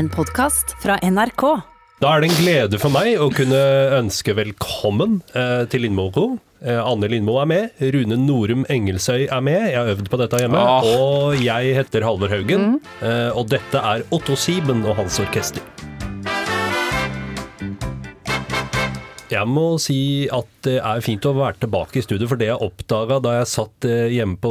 En 0.00 0.08
podkast 0.08 0.70
fra 0.80 0.94
NRK. 1.04 1.42
Da 2.00 2.14
er 2.14 2.22
det 2.22 2.30
en 2.30 2.38
glede 2.38 2.78
for 2.80 2.88
meg 2.94 3.20
å 3.20 3.26
kunne 3.34 3.58
ønske 3.98 4.32
velkommen 4.38 5.18
eh, 5.36 5.66
til 5.68 5.84
Lindmo 5.84 6.06
Co. 6.14 6.24
Eh, 6.64 6.78
Anne 6.80 7.10
Lindmo 7.12 7.34
er 7.42 7.50
med, 7.50 7.82
Rune 7.92 8.16
Norum 8.22 8.64
Engelsøy 8.72 9.26
er 9.26 9.44
med, 9.44 9.58
jeg 9.68 9.76
har 9.76 9.92
øvd 9.92 10.08
på 10.08 10.22
dette 10.22 10.40
hjemme. 10.40 10.62
Ah. 10.62 10.88
Og 10.88 11.36
jeg 11.44 11.76
heter 11.76 12.08
Halvor 12.08 12.32
Haugen, 12.32 12.78
eh, 13.04 13.28
og 13.34 13.52
dette 13.52 13.84
er 13.92 14.06
Otto 14.08 14.38
Sieben 14.40 14.86
og 14.88 14.96
hans 15.02 15.20
orkester. 15.20 15.60
Jeg 19.30 19.46
må 19.46 19.66
si 19.80 20.26
at 20.34 20.48
det 20.66 20.76
er 20.82 21.00
fint 21.04 21.24
å 21.24 21.32
være 21.36 21.60
tilbake 21.62 22.00
i 22.00 22.02
studio, 22.04 22.26
for 22.28 22.36
det 22.40 22.48
jeg 22.50 22.60
oppdaga 22.66 23.16
da 23.24 23.34
jeg 23.38 23.48
satt 23.48 23.86
eh, 23.88 24.10
hjemme 24.12 24.36
på 24.42 24.50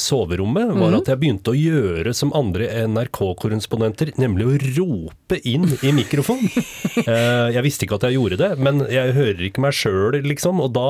soverommet, 0.00 0.72
var 0.76 0.96
at 0.98 1.08
jeg 1.12 1.20
begynte 1.22 1.52
å 1.54 1.56
gjøre 1.56 2.12
som 2.16 2.32
andre 2.36 2.66
NRK-korrespondenter, 2.90 4.10
nemlig 4.20 4.46
å 4.50 4.56
rope 4.80 5.38
inn 5.48 5.68
i 5.86 5.94
mikrofon. 5.96 6.42
Eh, 7.00 7.48
Jeg 7.54 7.62
visste 7.64 7.86
ikke 7.86 7.96
at 7.96 8.04
jeg 8.08 8.16
gjorde 8.18 8.36
det, 8.40 8.48
men 8.60 8.82
jeg 8.90 9.14
hører 9.16 9.40
ikke 9.46 9.62
meg 9.62 9.72
sjøl, 9.78 10.16
liksom. 10.26 10.58
Og 10.60 10.72
da 10.74 10.88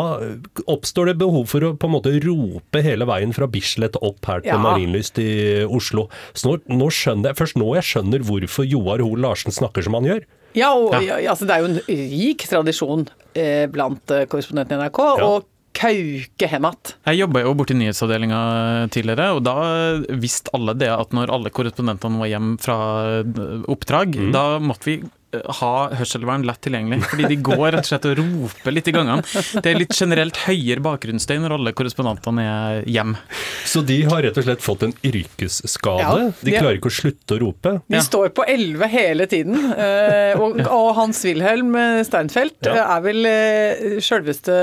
oppstår 0.73 1.11
det 1.11 1.19
behov 1.21 1.45
for 1.52 1.66
å 1.69 1.71
på 1.79 1.87
en 1.87 1.93
måte 1.95 2.13
rope 2.25 2.83
hele 2.83 3.07
veien 3.09 3.35
fra 3.37 3.47
Bislett 3.52 3.99
opp 4.01 4.27
her 4.27 4.43
til 4.43 4.51
Ja. 4.51 4.59
Marienlyst 4.65 5.21
i 5.23 5.29
Oslo. 5.69 6.09
Så 6.35 6.49
nå, 6.49 6.57
nå 6.73 6.89
skjønner 6.91 7.30
jeg, 7.30 7.39
først 7.43 7.61
nå 7.61 7.69
jeg 7.79 7.87
skjønner 7.93 8.25
hvorfor 8.27 8.66
Joar 8.66 9.05
Hoel 9.05 9.23
Larsen 9.23 9.55
snakker 9.55 9.87
som 9.87 9.99
han 10.01 10.09
gjør. 10.09 10.27
Ja, 10.59 10.73
og 10.75 10.97
ja, 11.05 11.21
altså, 11.31 11.47
det 11.47 11.55
er 11.57 11.65
jo 11.65 11.71
en 11.71 11.81
rik 11.87 12.45
tradisjon 12.51 13.07
eh, 13.39 13.67
blant 13.71 14.11
eh, 14.11 14.27
korrespondentene 14.31 14.81
i 14.81 14.85
NRK 14.89 15.01
Ja. 15.21 15.29
å 15.29 15.41
kauke 15.81 16.49
hem. 16.51 16.67
Jeg 17.07 17.21
jobba 17.21 17.45
jo 17.45 17.53
borti 17.55 17.77
nyhetsavdelinga 17.79 18.41
tidligere, 18.91 19.29
og 19.39 19.45
da 19.47 19.55
visste 20.19 20.51
alle 20.57 20.75
det 20.75 20.89
at 20.91 21.15
når 21.15 21.31
alle 21.31 21.53
korrespondentene 21.55 22.19
var 22.21 22.27
hjemme 22.33 22.59
fra 22.61 22.77
oppdrag, 23.71 24.19
da 24.35 24.59
måtte 24.59 24.89
vi 24.91 24.97
eh, 24.99 25.09
ha 25.61 25.73
hørselvern 25.95 26.43
lett 26.48 26.61
tilgjengelig. 26.65 27.05
Fordi 27.11 27.29
de 27.30 27.37
går 27.46 27.60
rett 27.77 27.85
og 27.85 27.88
slett 27.91 28.07
og 28.10 28.18
roper 28.18 28.74
litt 28.74 28.88
i 28.91 28.95
gangene. 28.96 29.23
Det 29.63 29.71
er 29.71 29.79
litt 29.79 29.95
generelt 29.95 30.37
høyere 30.46 30.82
bakgrunnsstøy 30.82 31.37
når 31.43 31.55
alle 31.59 31.73
korrespondentene 31.79 32.46
er 32.51 32.80
hjemme. 32.91 33.21
Så 33.71 33.85
de 33.87 34.01
har 34.10 34.24
rett 34.27 34.40
og 34.40 34.46
slett 34.49 34.65
fått 34.65 34.82
en 34.88 34.95
yrkesskade. 35.07 36.02
Ja, 36.02 36.15
de 36.40 36.51
de- 36.51 36.57
klarer 36.59 36.79
ikke 36.80 36.90
å 36.90 36.96
slutte 36.99 37.37
å 37.37 37.40
rope. 37.45 37.77
De 37.87 37.96
Ja. 37.96 38.02
står 38.02 38.32
på 38.35 38.45
11 38.49 38.88
hele 38.90 39.27
tiden. 39.30 39.55
eh, 39.79 40.35
og, 40.40 40.59
og 40.66 40.95
Hans-Wilhelm 40.99 41.77
Steinfeld 42.05 42.57
Ja. 42.66 42.74
eh, 42.74 42.96
er 42.96 43.01
vel 43.07 44.01
sjølveste 44.02 44.59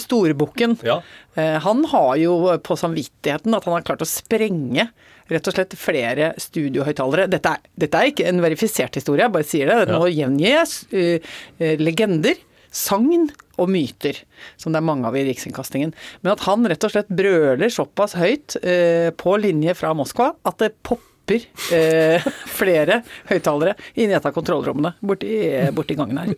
storbukken. 0.00 0.78
Ja. 0.84 1.00
Eh, 1.36 1.58
han 1.60 1.84
har 1.90 2.16
jo 2.20 2.36
på 2.62 2.76
samvittigheten 2.78 3.54
at 3.56 3.64
han 3.66 3.74
har 3.76 3.82
klart 3.86 4.04
å 4.04 4.08
sprenge 4.08 4.88
rett 5.32 5.48
og 5.48 5.56
slett 5.56 5.76
flere 5.78 6.32
studiohøyttalere. 6.40 7.28
Dette, 7.32 7.56
dette 7.80 8.00
er 8.00 8.10
ikke 8.10 8.26
en 8.30 8.42
verifisert 8.44 8.98
historie, 8.98 9.24
jeg 9.24 9.34
bare 9.36 9.48
sier 9.48 9.70
det. 9.70 9.78
Nå 9.92 10.10
gjengir 10.12 10.58
jeg 10.58 11.22
uh, 11.22 11.72
legender, 11.80 12.42
sagn 12.74 13.30
og 13.60 13.70
myter, 13.70 14.18
som 14.58 14.74
det 14.74 14.80
er 14.80 14.88
mange 14.88 15.06
av 15.06 15.16
i 15.16 15.22
Rikskringkastingen. 15.28 15.94
Men 16.22 16.34
at 16.34 16.44
han 16.48 16.66
rett 16.68 16.84
og 16.84 16.92
slett 16.92 17.12
brøler 17.14 17.70
såpass 17.72 18.16
høyt 18.18 18.58
uh, 18.64 19.10
på 19.14 19.36
linje 19.40 19.76
fra 19.78 19.94
Moskva 19.96 20.32
at 20.42 20.62
det 20.62 20.74
popper 20.82 21.13
eh, 21.30 22.24
flere 22.60 23.00
høyttalere 23.30 23.74
inn 23.96 24.10
i 24.12 24.16
et 24.18 24.26
av 24.28 24.34
kontrollrommene 24.36 24.94
borti, 25.00 25.30
borti 25.76 25.96
gangen 25.98 26.18
her. 26.20 26.34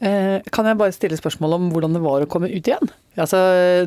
Eh, 0.00 0.38
kan 0.52 0.64
jeg 0.68 0.78
bare 0.80 0.94
stille 0.96 1.16
spørsmål 1.20 1.56
om 1.58 1.70
hvordan 1.74 1.96
det 1.96 2.02
var 2.04 2.24
å 2.24 2.28
komme 2.30 2.48
ut 2.52 2.68
igjen? 2.70 2.90
Altså, 3.20 3.36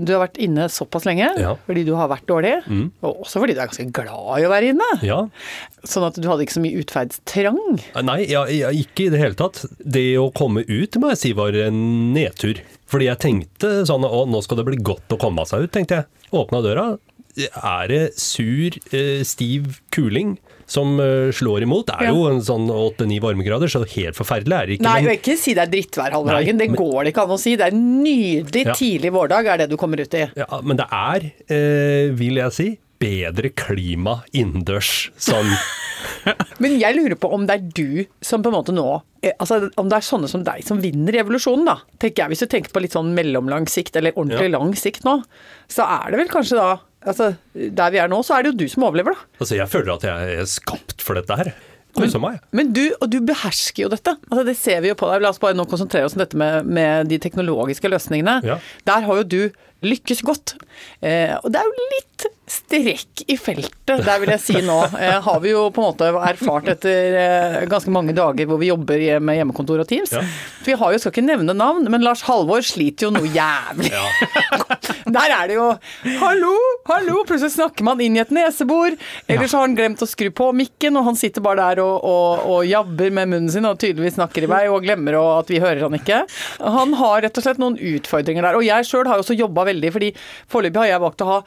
du 0.03 0.11
har 0.13 0.25
vært 0.27 0.37
inne 0.43 0.67
såpass 0.69 1.05
lenge 1.09 1.25
Ja. 1.41 1.55
fordi 1.65 1.85
du 1.87 1.93
har 1.97 2.09
vært 2.11 2.27
dårlig, 2.29 2.55
og 3.01 3.23
også 3.25 3.39
fordi 3.41 3.55
du 3.55 3.61
er 3.63 3.69
ganske 3.71 3.87
glad 3.95 4.41
i 4.41 4.45
å 4.45 4.51
være 4.51 4.73
inne. 4.73 4.89
ja. 5.01 5.21
Sånn 5.83 6.05
at 6.07 6.15
du 6.15 6.27
hadde 6.29 6.45
ikke 6.45 6.55
så 6.55 6.61
mye 6.63 6.79
utferdstrang. 6.79 7.57
Nei, 8.07 8.19
ja, 8.29 8.45
ja, 8.47 8.69
ikke 8.71 9.07
i 9.07 9.11
det 9.11 9.19
hele 9.19 9.35
tatt. 9.35 9.65
Det 9.83 10.13
å 10.21 10.29
komme 10.31 10.61
ut 10.63 10.95
må 11.01 11.09
jeg 11.11 11.19
si 11.19 11.31
var 11.35 11.51
en 11.59 12.13
nedtur. 12.15 12.61
Fordi 12.93 13.07
jeg 13.09 13.19
tenkte 13.23 13.71
sånn 13.89 14.05
å, 14.05 14.21
nå 14.29 14.39
skal 14.45 14.59
det 14.61 14.67
bli 14.69 14.77
godt 14.85 15.11
å 15.15 15.17
komme 15.19 15.43
seg 15.49 15.65
ut, 15.65 15.71
tenkte 15.75 15.97
jeg. 16.03 16.07
Åpna 16.31 16.61
døra. 16.63 16.85
Er 17.37 17.87
det 17.89 18.01
sur, 18.19 18.69
eh, 18.93 19.23
stiv 19.25 19.79
kuling 19.91 20.37
som 20.69 20.99
eh, 20.99 21.31
slår 21.33 21.63
imot? 21.65 21.87
Det 21.87 21.95
er 21.99 22.03
Ja. 22.05 22.11
jo 22.13 22.27
en 22.29 22.41
sånn 22.41 22.67
8-9 22.69 23.19
varmegrader, 23.21 23.67
så 23.67 23.81
helt 23.87 24.15
forferdelig 24.15 24.53
er 24.53 24.65
det 24.67 24.77
ikke. 24.79 24.83
Nei, 24.87 25.01
men- 25.01 25.17
ikke 25.17 25.37
si 25.37 25.53
det 25.53 25.63
er 25.67 25.71
drittvær, 25.71 26.11
halve 26.11 26.29
dagen. 26.29 26.57
Det 26.57 26.69
men- 26.69 26.77
går 26.77 27.03
det 27.05 27.13
ikke 27.15 27.23
an 27.23 27.29
å 27.29 27.39
si. 27.39 27.55
Det 27.55 27.65
er 27.65 27.75
en 27.75 28.03
nydelig 28.03 28.65
Ja. 28.65 28.73
tidlig 28.73 29.11
vårdag 29.11 29.45
er 29.47 29.57
det 29.57 29.69
du 29.69 29.77
kommer 29.77 29.99
ut 29.99 30.13
i. 30.13 30.29
Ja, 30.37 30.61
men 30.61 30.77
det 30.77 30.85
er, 30.91 31.31
eh, 31.49 32.11
vil 32.13 32.35
jeg 32.35 32.51
si, 32.53 32.79
bedre 33.03 33.51
klima 33.59 34.21
innendørs. 34.31 35.09
Sånn 35.19 35.51
Men 36.63 36.77
jeg 36.79 36.95
lurer 36.97 37.15
på 37.19 37.29
om 37.35 37.45
det 37.47 37.55
er 37.57 37.67
du 37.75 38.05
som 38.23 38.43
på 38.43 38.51
en 38.51 38.55
måte 38.57 38.73
nå 38.75 38.85
eh, 39.23 39.31
Altså 39.37 39.69
om 39.79 39.89
det 39.91 39.99
er 39.99 40.05
sånne 40.07 40.29
som 40.31 40.43
deg 40.45 40.63
som 40.67 40.81
vinner 40.83 41.15
revolusjonen, 41.19 41.67
da. 41.67 41.77
Tenker 42.01 42.23
jeg, 42.25 42.33
Hvis 42.33 42.43
du 42.43 42.49
tenker 42.51 42.73
på 42.75 42.83
litt 42.83 42.95
sånn 42.95 43.13
mellomlang 43.17 43.67
sikt, 43.71 43.99
eller 43.99 44.15
ordentlig 44.15 44.49
Ja. 44.49 44.55
lang 44.57 44.73
sikt 44.79 45.05
nå, 45.07 45.19
så 45.71 45.87
er 45.99 46.11
det 46.13 46.23
vel 46.23 46.33
kanskje 46.33 46.59
da 46.59 46.71
Altså, 47.03 47.33
der 47.51 47.91
vi 47.91 47.99
er 47.99 48.07
nå, 48.07 48.21
så 48.23 48.37
er 48.37 48.45
det 48.45 48.53
jo 48.53 48.59
du 48.61 48.69
som 48.71 48.85
overlever, 48.87 49.11
da. 49.11 49.25
Altså, 49.43 49.57
jeg 49.57 49.67
føler 49.67 49.89
at 49.97 50.05
jeg 50.07 50.35
er 50.39 50.45
skapt 50.47 51.03
for 51.03 51.19
dette 51.19 51.35
her. 51.35 51.49
Men. 51.99 52.37
Men 52.55 52.69
du, 52.73 52.85
og 53.03 53.09
du 53.11 53.19
behersker 53.21 53.83
jo 53.83 53.89
dette. 53.91 54.15
Altså, 54.29 54.45
det 54.47 54.55
ser 54.57 54.79
vi 54.81 54.89
jo 54.89 54.95
på 54.97 55.09
deg. 55.11 55.21
La 55.21 55.33
oss 55.33 55.41
bare 55.43 55.57
nå 55.57 55.65
konsentrere 55.69 56.07
oss 56.07 56.15
om 56.17 56.23
dette 56.23 56.39
med, 56.39 56.65
med 56.65 57.11
de 57.11 57.19
teknologiske 57.21 57.91
løsningene. 57.91 58.39
Ja. 58.47 58.55
Der 58.87 59.05
har 59.05 59.19
jo 59.19 59.27
du 59.29 59.41
lykkes 59.83 60.23
godt. 60.25 60.55
Eh, 61.03 61.35
og 61.43 61.51
det 61.53 61.59
er 61.61 61.67
jo 61.69 61.89
litt 61.91 62.25
strekk 62.53 63.23
i 63.33 63.35
feltet, 63.39 64.03
der 64.05 64.19
vil 64.21 64.31
jeg 64.35 64.41
si 64.43 64.55
nå. 64.65 64.77
Eh, 64.99 65.17
har 65.25 65.39
vi 65.43 65.51
jo 65.53 65.65
på 65.73 65.81
en 65.83 65.87
måte 65.89 66.09
erfart 66.29 66.69
etter 66.75 67.17
eh, 67.19 67.57
ganske 67.71 67.91
mange 67.93 68.13
dager 68.17 68.47
hvor 68.49 68.59
vi 68.61 68.69
jobber 68.69 69.03
med 69.23 69.39
hjemmekontor 69.39 69.81
og 69.83 69.89
Teams. 69.89 70.13
Ja. 70.13 70.21
Vi 70.67 70.75
har 70.79 70.93
jo, 70.93 71.01
skal 71.01 71.13
ikke 71.15 71.25
nevne 71.25 71.55
navn, 71.57 71.87
men 71.91 72.05
Lars 72.05 72.21
Halvor 72.27 72.61
sliter 72.65 73.09
jo 73.09 73.13
noe 73.17 73.29
jævlig. 73.33 73.91
Der 75.13 75.29
er 75.35 75.47
det 75.49 75.55
jo 75.57 75.65
'hallo, 76.19 76.53
hallo', 76.89 77.23
plutselig 77.27 77.51
snakker 77.53 77.83
man 77.85 77.99
inn 78.01 78.15
i 78.17 78.21
et 78.23 78.31
nesebor. 78.33 78.95
Eller 79.27 79.47
så 79.51 79.59
har 79.59 79.67
han 79.67 79.75
glemt 79.77 80.01
å 80.01 80.07
skru 80.09 80.29
på 80.33 80.47
mikken, 80.55 80.95
og 80.97 81.05
han 81.09 81.17
sitter 81.19 81.43
bare 81.43 81.61
der 81.73 81.81
og, 81.83 81.99
og, 82.07 82.45
og 82.49 82.65
jabber 82.65 83.11
med 83.13 83.29
munnen 83.33 83.51
sin 83.51 83.67
og 83.69 83.77
tydeligvis 83.81 84.15
snakker 84.17 84.47
i 84.47 84.49
vei 84.49 84.63
og 84.71 84.81
glemmer 84.85 85.17
å- 85.19 85.39
at 85.41 85.51
vi 85.51 85.59
hører 85.61 85.83
han 85.85 85.97
ikke. 85.99 86.23
Han 86.63 86.93
har 86.99 87.21
rett 87.27 87.37
og 87.37 87.45
slett 87.45 87.61
noen 87.61 87.77
utfordringer 87.77 88.47
der. 88.47 88.57
Og 88.57 88.65
jeg 88.65 88.87
sjøl 88.89 89.07
har 89.11 89.21
også 89.21 89.37
jobba 89.37 89.67
veldig, 89.69 89.91
fordi 89.93 90.11
foreløpig 90.51 90.81
har 90.83 90.91
jeg 90.93 91.03
valgt 91.03 91.21
å 91.25 91.29
ha 91.29 91.37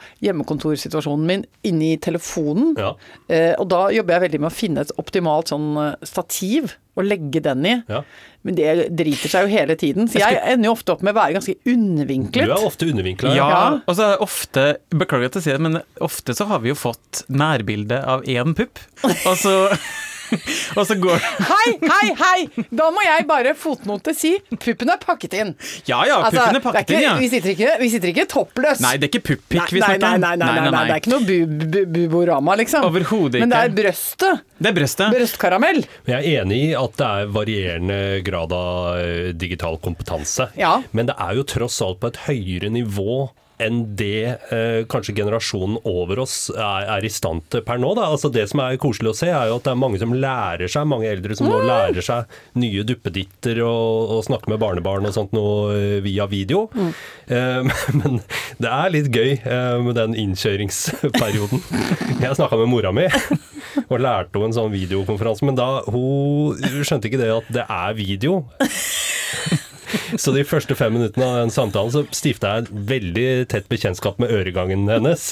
hjemmekontorsituasjonen 0.97 1.27
min 1.27 1.45
inni 1.63 1.97
telefonen. 2.01 2.73
Ja. 2.77 2.95
Eh, 3.29 3.53
og 3.59 3.67
da 3.71 3.87
jobber 3.93 4.17
jeg 4.17 4.25
veldig 4.27 4.39
med 4.43 4.51
å 4.51 4.55
finne 4.55 4.81
et 4.85 4.91
optimalt 4.97 5.51
sånn 5.51 5.69
eh, 5.77 5.95
stativ 6.07 6.75
å 6.97 7.03
legge 7.05 7.41
den 7.45 7.65
i. 7.65 7.75
Ja. 7.89 8.01
Men 8.47 8.55
det 8.57 8.89
driter 8.95 9.29
seg 9.29 9.45
jo 9.47 9.51
hele 9.57 9.75
tiden, 9.77 10.07
så 10.09 10.21
jeg 10.21 10.39
ender 10.53 10.69
jo 10.69 10.73
ofte 10.77 10.93
opp 10.95 11.03
med 11.03 11.13
å 11.13 11.19
være 11.19 11.35
ganske 11.35 11.55
undervinklet. 11.67 12.47
Du 12.47 12.53
er 12.55 12.65
ofte 12.65 12.87
undervinkla. 12.87 13.35
Ja, 13.35 13.47
Ja. 13.49 13.79
og 13.85 13.95
så 13.97 14.03
er 14.13 14.23
ofte 14.23 14.63
Beklager 14.89 15.25
at 15.29 15.35
jeg 15.35 15.43
sier 15.43 15.57
det, 15.59 15.65
men 15.67 15.81
ofte 16.01 16.33
så 16.33 16.47
har 16.47 16.59
vi 16.63 16.69
jo 16.71 16.75
fått 16.79 17.25
nærbilde 17.29 17.99
av 18.07 18.23
én 18.23 18.55
pupp, 18.57 18.79
og 19.03 19.35
så 19.37 19.53
Og 20.77 20.83
så 20.89 20.95
går 20.99 21.21
Hei, 21.47 21.69
hei, 21.83 22.07
hei! 22.19 22.65
Da 22.75 22.89
må 22.93 23.03
jeg 23.05 23.25
bare 23.29 23.53
fotnote 23.57 24.13
si 24.17 24.33
puppen 24.59 24.91
er 24.93 24.99
pakket 25.01 25.35
inn. 25.39 25.53
Ja 25.87 26.01
ja, 26.07 26.17
Altså, 26.23 26.41
puppen 26.41 26.59
er 26.59 26.63
pakket 26.65 26.79
er 26.79 26.85
ikke, 26.85 26.97
inn, 26.97 27.05
ja. 27.07 27.13
Vi 27.21 27.29
sitter 27.31 27.53
ikke, 27.53 27.71
vi 27.81 27.89
sitter 27.93 28.11
ikke 28.13 28.25
toppløs. 28.33 28.81
Nei, 28.83 28.93
det 28.99 29.07
er 29.07 29.13
ikke 29.13 29.23
pupp-pikk 29.31 29.73
vi 29.75 29.81
nei, 29.81 29.87
snakker 29.87 30.03
nei, 30.03 30.13
om. 30.15 30.25
nei, 30.25 30.35
nei, 30.41 30.51
nei, 30.57 30.71
nei, 30.75 30.83
det 30.89 30.97
er 30.97 31.01
ikke 31.03 31.13
noe 31.13 31.25
bu, 31.27 31.37
bu, 31.77 31.79
buborama, 31.97 32.57
liksom. 32.61 32.87
Overhodet 32.89 33.41
Men 33.43 33.53
det 33.53 33.61
er 33.61 33.71
ikke. 33.71 33.79
brøstet. 33.81 34.43
Det 34.57 34.71
er 34.71 34.77
brøstet. 34.79 35.15
Brøstkaramell. 35.15 35.81
Jeg 36.09 36.17
er 36.17 36.41
enig 36.43 36.61
i 36.67 36.71
at 36.77 36.95
det 36.99 37.09
er 37.21 37.33
varierende 37.35 37.99
grad 38.27 38.53
av 38.57 39.01
eh, 39.01 39.31
digital 39.37 39.77
kompetanse. 39.83 40.49
Ja. 40.59 40.77
Men 40.97 41.09
det 41.11 41.15
er 41.21 41.37
jo 41.39 41.45
tross 41.47 41.79
alt 41.85 42.01
på 42.01 42.11
et 42.13 42.23
høyere 42.27 42.71
nivå 42.73 43.27
enn 43.63 43.79
det 43.97 44.37
eh, 44.53 44.83
kanskje 44.89 45.15
generasjonen 45.17 45.79
over 45.87 46.21
oss 46.21 46.35
er, 46.53 46.85
er 46.97 47.05
i 47.05 47.11
stand 47.11 47.47
til 47.51 47.63
per 47.65 47.79
nå. 47.81 47.93
Da. 47.97 48.07
Altså 48.11 48.29
Det 48.33 48.45
som 48.51 48.61
er 48.63 48.77
koselig 48.81 49.11
å 49.11 49.17
se, 49.17 49.31
er 49.33 49.49
jo 49.49 49.57
at 49.57 49.65
det 49.65 49.73
er 49.73 49.79
mange 49.81 50.01
som 50.01 50.13
lærer 50.13 50.69
seg, 50.71 50.87
mange 50.89 51.09
eldre 51.09 51.37
som 51.37 51.49
nå 51.49 51.63
lærer 51.65 52.05
seg 52.05 52.37
nye 52.61 52.85
duppeditter 52.87 53.63
og, 53.65 54.13
og 54.17 54.25
snakker 54.27 54.53
med 54.53 54.61
barnebarn 54.61 55.09
og 55.09 55.15
sånt 55.15 55.33
nå 55.35 55.45
eh, 55.73 55.97
via 56.05 56.27
video. 56.29 56.67
Eh, 56.77 57.77
men 57.99 58.21
det 58.61 58.71
er 58.71 58.93
litt 58.93 59.11
gøy 59.13 59.37
eh, 59.39 59.77
med 59.85 59.97
den 59.97 60.17
innkjøringsperioden. 60.27 61.63
Jeg 62.23 62.37
snakka 62.37 62.61
med 62.61 62.71
mora 62.71 62.93
mi 62.95 63.07
og 63.87 63.99
lærte 64.01 64.37
henne 64.37 64.49
en 64.49 64.55
sånn 64.55 64.73
videokonferanse, 64.73 65.45
men 65.47 65.57
da 65.57 65.67
hun 65.89 66.57
skjønte 66.85 67.09
ikke 67.09 67.21
det 67.21 67.33
at 67.33 67.49
det 67.53 67.65
er 67.65 67.97
video. 67.97 68.43
Så 70.17 70.33
de 70.35 70.43
første 70.47 70.75
fem 70.77 70.93
minuttene 70.93 71.25
av 71.27 71.39
den 71.41 71.53
samtalen 71.53 71.93
så 71.93 72.03
stifta 72.15 72.55
jeg 72.57 72.65
en 72.65 72.85
veldig 72.89 73.27
tett 73.51 73.67
bekjentskap 73.71 74.19
med 74.21 74.31
øregangen 74.33 74.87
hennes. 74.89 75.29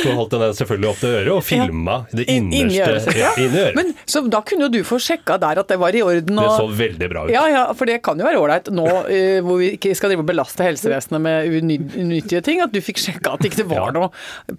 Så 0.00 0.14
holdt 0.16 0.34
jeg 0.34 0.42
den 0.42 0.56
selvfølgelig 0.58 0.90
opp 0.90 1.00
til 1.00 1.14
øret 1.20 1.32
og 1.34 1.42
filma 1.44 1.96
det 2.16 2.26
innerste 2.32 3.16
ja, 3.18 3.32
inni 3.40 3.62
øret. 3.62 3.78
Men, 3.78 3.92
så 4.08 4.22
da 4.30 4.42
kunne 4.46 4.70
du 4.72 4.80
få 4.86 5.00
sjekka 5.02 5.38
der 5.40 5.62
at 5.62 5.70
det 5.72 5.78
var 5.80 5.96
i 5.96 6.02
orden. 6.04 6.40
Det 6.40 6.48
så 6.56 6.68
veldig 6.80 7.10
bra 7.12 7.24
ut. 7.26 7.32
ja, 7.34 7.44
ja, 7.50 7.64
for 7.76 7.90
det 7.90 8.00
kan 8.04 8.20
jo 8.20 8.28
være 8.28 8.40
ålreit 8.40 8.70
nå 8.74 8.86
eh, 9.10 9.40
hvor 9.44 9.60
vi 9.62 9.72
ikke 9.76 9.94
skal 9.98 10.12
drive 10.12 10.24
og 10.24 10.30
belaste 10.30 10.66
helsevesenet 10.66 11.24
med 11.24 11.50
unyttige 12.00 12.42
ting, 12.46 12.62
at 12.64 12.74
du 12.74 12.80
fikk 12.84 13.00
sjekka 13.00 13.36
at 13.36 13.46
ikke 13.46 13.62
det 13.62 13.68
var 13.70 13.94
noe 13.96 14.10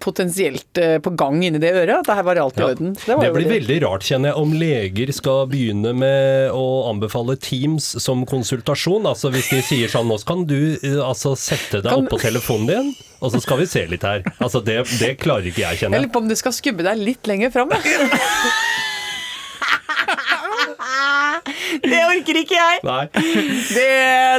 potensielt 0.02 0.80
eh, 0.80 0.98
på 1.02 1.14
gang 1.18 1.42
inni 1.44 1.62
det 1.62 1.72
øret. 1.74 2.02
At 2.02 2.10
det 2.10 2.18
her 2.18 2.28
var 2.28 2.42
alt 2.42 2.60
i 2.60 2.66
orden. 2.66 2.94
Det, 2.98 3.16
jo 3.28 3.34
blir 3.36 3.50
veldig 3.50 3.78
rart, 3.86 4.06
kjenner 4.06 4.32
jeg, 4.32 4.42
om 4.42 4.56
leger 4.56 5.14
skal 5.14 5.46
begynne 5.52 5.94
med 5.96 6.56
å 6.56 6.66
anbefale 6.90 7.36
Teams 7.42 7.91
som 8.00 8.24
konsultasjon. 8.28 9.06
Altså 9.10 9.30
hvis 9.34 9.50
de 9.52 9.60
sier 9.66 9.88
sånn 9.92 10.08
Nå 10.08 10.18
kan 10.28 10.44
du 10.48 10.76
eh, 10.82 10.98
altså 11.04 11.34
sette 11.38 11.80
deg 11.82 11.90
Kan- 11.90 12.04
opp 12.06 12.12
på 12.14 12.20
telefonen 12.28 12.66
din, 12.70 12.92
og 13.20 13.32
så 13.34 13.40
skal 13.44 13.60
vi 13.62 13.66
se 13.70 13.84
litt 13.90 14.02
her. 14.06 14.24
Altså 14.42 14.60
det, 14.64 14.80
det 15.00 15.16
klarer 15.22 15.48
ikke 15.50 15.64
jeg, 15.66 15.80
Jeg 15.82 15.90
Jeg 15.90 15.94
lurer 16.00 16.12
på 16.14 16.22
om 16.24 16.28
du 16.30 16.36
skal 16.38 16.52
skubbe 16.56 16.82
deg 16.86 16.98
litt 17.02 17.26
lenger 17.30 17.52
fram. 17.54 17.72
Det 21.82 22.00
orker 22.04 22.38
ikke 22.42 22.58
jeg. 22.58 22.80
Det, 23.72 23.88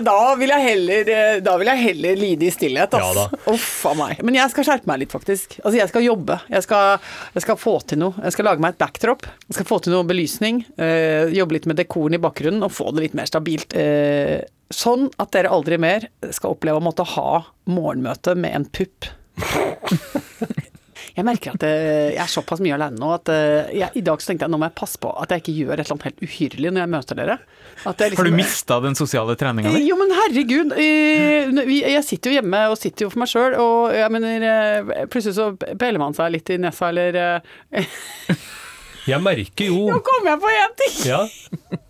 da, 0.06 0.18
vil 0.39 0.53
jeg 0.53 0.65
heller, 0.68 1.12
da 1.44 1.56
vil 1.59 1.71
jeg 1.71 1.81
heller 1.83 2.19
lide 2.19 2.47
i 2.47 2.53
stillhet. 2.53 2.94
Ja 2.97 3.09
ass. 3.09 3.19
da. 3.33 3.53
Uff 3.53 3.85
a 3.89 3.94
meg. 3.97 4.21
Men 4.25 4.38
jeg 4.38 4.53
skal 4.53 4.68
skjerpe 4.68 4.89
meg 4.89 5.03
litt, 5.03 5.13
faktisk. 5.13 5.57
Altså, 5.63 5.75
jeg 5.80 5.91
skal 5.91 6.06
jobbe. 6.06 6.39
Jeg 6.53 6.65
skal, 6.65 7.12
jeg 7.35 7.45
skal 7.45 7.59
få 7.62 7.75
til 7.89 8.01
noe. 8.03 8.18
Jeg 8.24 8.35
skal 8.35 8.50
lage 8.50 8.63
meg 8.63 8.75
et 8.75 8.81
backdrop. 8.83 9.27
Jeg 9.50 9.59
skal 9.59 9.69
få 9.69 9.80
til 9.83 9.95
noe 9.95 10.07
belysning. 10.09 10.63
Øh, 10.77 11.33
jobbe 11.35 11.57
litt 11.57 11.69
med 11.69 11.80
dekoren 11.81 12.18
i 12.18 12.21
bakgrunnen 12.24 12.65
og 12.65 12.74
få 12.74 12.91
det 12.94 13.07
litt 13.07 13.18
mer 13.18 13.30
stabilt. 13.30 13.75
Øh, 13.77 14.39
sånn 14.74 15.09
at 15.21 15.33
dere 15.35 15.53
aldri 15.53 15.77
mer 15.81 16.07
skal 16.33 16.56
oppleve 16.56 16.81
å 16.81 16.85
måtte 16.85 17.06
ha 17.15 17.44
morgenmøte 17.69 18.35
med 18.39 18.59
en 18.62 18.69
pupp. 18.74 19.12
Jeg 21.13 21.25
merker 21.27 21.54
at 21.54 21.63
eh, 21.68 22.12
jeg 22.15 22.21
er 22.24 22.30
såpass 22.31 22.62
mye 22.65 22.74
alene 22.74 22.98
nå 22.98 23.10
at 23.13 23.30
eh, 23.30 23.68
jeg, 23.77 23.89
i 24.00 24.01
dag 24.01 24.18
så 24.24 24.31
tenkte 24.31 24.48
jeg 24.48 24.54
nå 24.54 24.57
må 24.57 24.65
jeg 24.65 24.74
passe 24.80 24.98
på 24.98 25.12
at 25.21 25.30
jeg 25.36 25.44
ikke 25.44 25.54
gjør 25.60 25.74
et 25.75 25.83
eller 25.83 25.94
annet 25.94 26.07
helt 26.07 26.24
uhyrlig 26.25 26.71
når 26.74 26.81
jeg 26.83 26.92
møter 26.95 27.19
dere. 27.19 27.36
At 27.86 28.01
jeg 28.01 28.15
Har 28.18 28.24
du 28.24 28.30
liksom- 28.31 28.39
mista 28.39 28.80
den 28.81 28.95
sosiale 28.98 29.36
treninga 29.38 29.69
di? 29.75 29.83
jo, 29.92 29.98
men 30.00 30.10
herregud. 30.18 30.74
eh, 30.74 31.54
Jeg 31.94 32.04
sitter 32.07 32.31
jo 32.33 32.39
hjemme 32.42 32.63
og 32.71 32.77
sitter 32.81 33.06
jo 33.06 33.10
for 33.13 33.19
meg 33.21 33.30
sjøl, 33.30 33.57
og 33.62 33.94
jeg 33.94 34.10
mener 34.15 34.48
eh, 34.50 35.06
Plutselig 35.06 35.36
så 35.38 35.51
peller 35.77 36.00
man 36.01 36.13
seg 36.18 36.31
litt 36.33 36.50
i 36.50 36.57
nesa, 36.57 36.89
eller 36.89 37.16
eh, 37.21 37.86
Jeg 39.13 39.19
merker 39.21 39.68
jo 39.68 39.86
Nå 39.92 40.00
kom 40.06 40.25
jeg 40.31 40.39
på 40.39 40.51
én 40.57 40.75
ting! 40.81 41.00
ja, 41.12 41.21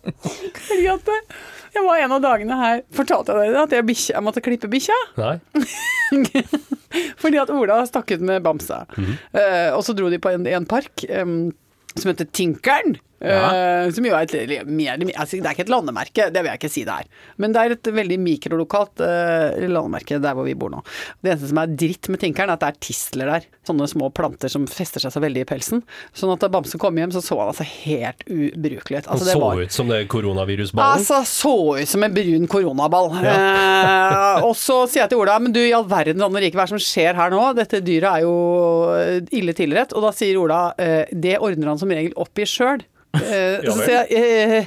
Fordi 0.68 0.86
at 0.98 1.08
eh, 1.16 1.36
jeg 1.74 1.82
var 1.88 2.04
en 2.04 2.12
av 2.18 2.20
dagene 2.22 2.56
her 2.60 2.82
Fortalte 2.94 3.34
jeg 3.40 3.52
dere 3.54 3.64
at 3.64 3.72
jeg, 3.80 3.86
bikkje- 3.88 4.14
jeg 4.18 4.22
måtte 4.26 4.42
klippe 4.44 4.68
bikkja? 4.70 5.00
Nei. 5.16 5.36
Fordi 7.22 7.40
at 7.42 7.52
Ola 7.54 7.82
stakk 7.88 8.14
ut 8.14 8.24
med 8.24 8.42
bamsa. 8.42 8.84
Mm 8.96 9.04
-hmm. 9.04 9.16
uh, 9.38 9.76
og 9.76 9.84
så 9.84 9.92
dro 9.92 10.10
de 10.10 10.18
på 10.18 10.28
en, 10.28 10.46
en 10.46 10.66
park 10.66 11.04
um, 11.22 11.52
som 11.96 12.08
heter 12.10 12.24
Tinkeren. 12.24 12.96
Eh, 13.22 13.90
som 13.94 14.04
jo 14.04 14.14
er 14.16 14.26
et 14.26 14.66
mer, 14.66 14.98
altså, 15.14 15.38
Det 15.38 15.46
er 15.46 15.54
ikke 15.54 15.64
et 15.66 15.72
landemerke, 15.72 16.26
det 16.32 16.42
vil 16.42 16.50
jeg 16.50 16.60
ikke 16.60 16.72
si 16.72 16.84
det 16.84 16.94
er. 17.04 17.08
Men 17.40 17.54
det 17.54 17.60
er 17.62 17.74
et 17.76 17.90
veldig 17.96 18.18
mikrolokalt 18.20 19.00
uh, 19.04 19.54
landemerke 19.70 20.18
der 20.22 20.36
hvor 20.36 20.46
vi 20.48 20.54
bor 20.58 20.72
nå. 20.72 20.82
Det 21.22 21.32
eneste 21.32 21.50
som 21.52 21.60
er 21.62 21.72
dritt 21.84 22.08
med 22.12 22.20
Tinkeren, 22.20 22.50
er 22.50 22.58
at 22.58 22.64
det 22.64 22.70
er 22.72 22.80
tistler 22.88 23.30
der. 23.30 23.46
Sånne 23.64 23.88
små 23.88 24.10
planter 24.14 24.52
som 24.52 24.66
fester 24.68 25.00
seg 25.00 25.14
så 25.14 25.22
veldig 25.24 25.44
i 25.44 25.48
pelsen. 25.48 25.82
Sånn 26.16 26.32
at 26.34 26.42
da 26.44 26.50
Bamse 26.52 26.78
kom 26.80 26.96
hjem, 27.00 27.14
så 27.14 27.22
så 27.24 27.38
han 27.40 27.52
altså 27.52 27.66
helt 27.68 28.24
ubrukelig 28.28 29.04
ut. 29.04 29.08
Han 29.08 29.14
Altså, 29.14 29.24
det 29.24 29.36
så 29.36 29.40
var- 29.40 29.62
ut 29.62 29.72
som 29.72 29.88
det 29.88 30.00
koronavirusballen. 30.12 30.98
Altså, 30.98 31.22
så 31.24 31.54
ut 31.80 31.88
som 31.88 32.02
en 32.02 32.14
brun 32.14 32.48
koronaball. 32.50 33.12
Eh, 33.24 34.44
og 34.44 34.54
så 34.58 34.84
sier 34.88 35.04
jeg 35.04 35.14
til 35.14 35.22
Ola, 35.22 35.38
men 35.38 35.52
du 35.54 35.60
i 35.60 35.72
all 35.72 35.86
verden 35.88 36.22
og 36.22 36.34
rike, 36.34 36.54
hva 36.56 36.66
er 36.66 36.72
det 36.72 36.76
som 36.80 36.82
skjer 36.82 37.14
her 37.14 37.30
nå? 37.30 37.44
Dette 37.56 37.80
dyret 37.84 38.18
er 38.18 38.24
jo 38.26 39.26
ille 39.32 39.54
tilrett. 39.56 39.94
Og 39.94 40.02
da 40.04 40.12
sier 40.16 40.36
Ola, 40.40 40.74
det 40.76 41.38
ordner 41.40 41.72
han 41.72 41.78
som 41.80 41.88
regel 41.88 42.12
opp 42.20 42.38
i 42.38 42.48
sjøl. 42.48 42.82
Eh, 43.14 43.62
Ja 43.64 43.72
så 43.74 43.84
sier 43.84 44.10
jeg 44.10 44.66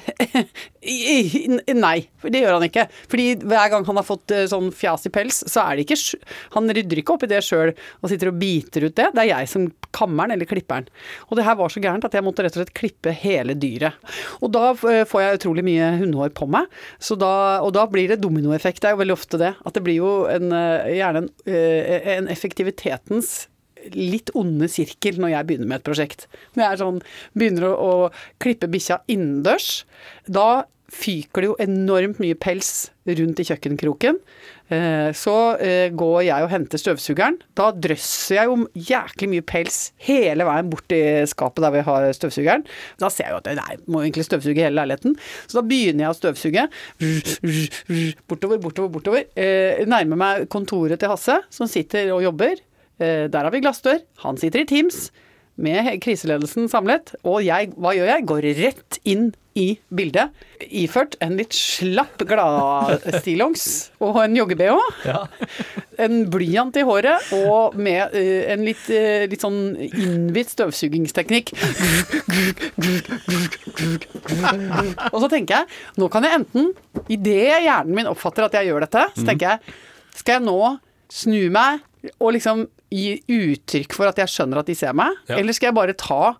eh, 0.88 1.73
nei, 1.88 1.97
det 2.23 2.41
gjør 2.41 2.57
han 2.57 2.65
ikke. 2.67 2.85
Fordi 3.11 3.25
hver 3.44 3.71
gang 3.73 3.88
han 3.88 3.99
har 3.99 4.07
fått 4.07 4.33
eh, 4.35 4.45
sånn 4.49 4.69
fjas 4.75 5.07
i 5.09 5.11
pels, 5.13 5.41
så 5.49 5.65
er 5.65 5.77
det 5.77 5.88
ikke 5.88 6.19
Han 6.55 6.71
rydder 6.71 7.01
ikke 7.01 7.15
opp 7.17 7.25
i 7.27 7.31
det 7.31 7.41
sjøl 7.45 7.73
og 7.73 8.11
sitter 8.11 8.31
og 8.31 8.39
biter 8.39 8.88
ut 8.88 8.95
det. 8.97 9.09
Det 9.15 9.23
er 9.23 9.31
jeg 9.31 9.51
som 9.51 9.67
kammer 9.95 10.27
den 10.27 10.38
eller 10.38 10.49
klipper 10.49 10.83
den. 10.83 10.91
Og 11.27 11.39
det 11.39 11.47
her 11.47 11.57
var 11.59 11.73
så 11.73 11.83
gærent 11.83 12.07
at 12.07 12.15
jeg 12.15 12.25
måtte 12.25 12.45
rett 12.45 12.55
og 12.55 12.63
slett 12.63 12.75
klippe 12.77 13.13
hele 13.23 13.57
dyret. 13.57 13.97
Og 14.41 14.51
da 14.55 14.71
får 14.77 15.23
jeg 15.23 15.41
utrolig 15.41 15.65
mye 15.67 15.91
hundehår 16.01 16.33
på 16.38 16.47
meg, 16.51 16.69
så 17.03 17.17
da, 17.19 17.33
og 17.65 17.73
da 17.75 17.88
blir 17.89 18.11
det 18.11 18.21
dominoeffekt. 18.23 18.81
Det 18.83 18.91
er 18.91 18.97
jo 18.97 19.01
veldig 19.03 19.17
ofte 19.17 19.41
det. 19.41 19.53
At 19.65 19.77
det 19.77 19.83
blir 19.85 20.00
jo 20.00 20.11
en, 20.31 20.51
gjerne 20.93 21.25
en, 21.25 21.29
en 22.17 22.31
effektivitetens 22.31 23.47
litt 23.95 24.31
onde 24.38 24.69
sirkel 24.71 25.19
når 25.21 25.35
jeg 25.35 25.50
begynner 25.51 25.71
med 25.74 25.81
et 25.81 25.88
prosjekt. 25.89 26.27
Når 26.56 26.63
jeg 26.65 26.71
er 26.77 26.81
sånn, 26.85 27.01
begynner 27.38 27.69
å, 27.69 27.75
å 27.77 28.41
klippe 28.44 28.69
bikkja 28.71 29.01
innendørs, 29.12 29.83
da 30.27 30.65
fyker 30.88 31.44
det 31.44 31.47
jo 31.50 31.56
enormt 31.59 32.19
mye 32.24 32.35
pels 32.39 32.68
rundt 33.07 33.41
i 33.44 33.45
kjøkkenkroken. 33.50 34.15
Eh, 34.71 35.09
Så 35.19 35.33
eh, 35.59 35.89
går 35.91 36.21
jeg 36.29 36.45
og 36.45 36.51
henter 36.53 36.79
støvsugeren. 36.79 37.35
Da 37.59 37.74
drøsser 37.75 38.38
jeg 38.38 38.47
jo 38.47 38.56
jæklig 38.88 39.27
mye 39.33 39.44
pels 39.51 39.81
hele 40.07 40.47
veien 40.47 40.69
bort 40.71 40.88
til 40.88 41.27
skapet 41.27 41.65
der 41.65 41.75
vi 41.75 41.83
har 41.89 42.07
støvsugeren. 42.15 42.63
Da 43.03 43.09
ser 43.12 43.27
jeg 43.27 43.35
jo 43.35 43.41
at 43.41 43.51
jeg 43.51 43.81
må 43.91 44.00
egentlig 44.06 44.29
støvsuge 44.29 44.63
hele 44.63 44.79
leiligheten. 44.79 45.18
Så 45.44 45.59
da 45.59 45.65
begynner 45.68 46.07
jeg 46.07 46.15
å 46.15 46.19
støvsuge. 46.21 46.68
Bortover, 48.31 48.63
bortover, 48.63 48.89
bortover. 48.95 49.27
Eh, 49.35 49.83
Nærmer 49.91 50.19
meg 50.24 50.47
kontoret 50.56 51.00
til 51.03 51.12
Hasse, 51.12 51.41
som 51.51 51.68
sitter 51.68 52.13
og 52.15 52.24
jobber. 52.29 52.63
Eh, 52.99 53.27
Der 53.29 53.44
har 53.47 53.51
vi 53.53 53.61
glassdør. 53.63 54.01
Han 54.25 54.38
sitter 54.38 54.63
i 54.63 54.69
Teams 54.69 55.09
med 55.57 55.88
kriseledelsen 56.03 56.67
samlet. 56.69 57.15
Og 57.25 57.41
jeg, 57.45 57.71
hva 57.81 57.95
gjør 57.97 58.11
jeg? 58.13 58.25
Går 58.29 58.47
rett 58.61 58.99
inn 59.09 59.31
i 59.57 59.71
bildet. 59.89 60.29
Iført 60.69 61.15
en 61.25 61.33
litt 61.39 61.55
slapp 61.57 62.21
gladstillongs 62.29 63.63
og 64.05 64.19
en 64.21 64.35
jogge-BH. 64.38 64.77
Ja. 65.09 65.23
En 65.97 66.27
blyant 66.29 66.75
i 66.77 66.83
håret 66.85 67.31
og 67.33 67.73
med 67.81 68.13
eh, 68.13 68.51
en 68.53 68.61
litt, 68.67 68.83
eh, 68.94 69.23
litt 69.25 69.41
sånn 69.41 69.73
innbitt 69.81 70.51
støvsugingsteknikk. 70.53 71.50
Og 75.09 75.17
så 75.23 75.29
tenker 75.31 75.55
jeg, 75.63 75.65
nå 75.97 76.09
kan 76.13 76.27
jeg 76.27 76.38
enten, 76.38 76.69
idet 77.09 77.63
hjernen 77.65 77.95
min 77.97 78.09
oppfatter 78.11 78.45
at 78.45 78.57
jeg 78.59 78.69
gjør 78.69 78.85
dette, 78.85 79.07
så 79.17 79.25
tenker 79.25 79.55
jeg, 79.55 79.75
skal 80.21 80.38
jeg 80.38 80.45
nå 80.45 80.57
snu 81.13 81.39
meg 81.57 81.81
og 82.19 82.35
liksom 82.38 82.67
gi 82.92 83.18
uttrykk 83.28 83.94
for 83.98 84.07
at 84.12 84.18
jeg 84.24 84.31
skjønner 84.31 84.62
at 84.63 84.69
de 84.72 84.75
ser 84.75 84.94
meg, 84.98 85.16
Ja. 85.30 85.38
eller 85.42 85.54
skal 85.54 85.68
jeg 85.72 85.75
bare 85.80 85.94
ta 85.98 86.36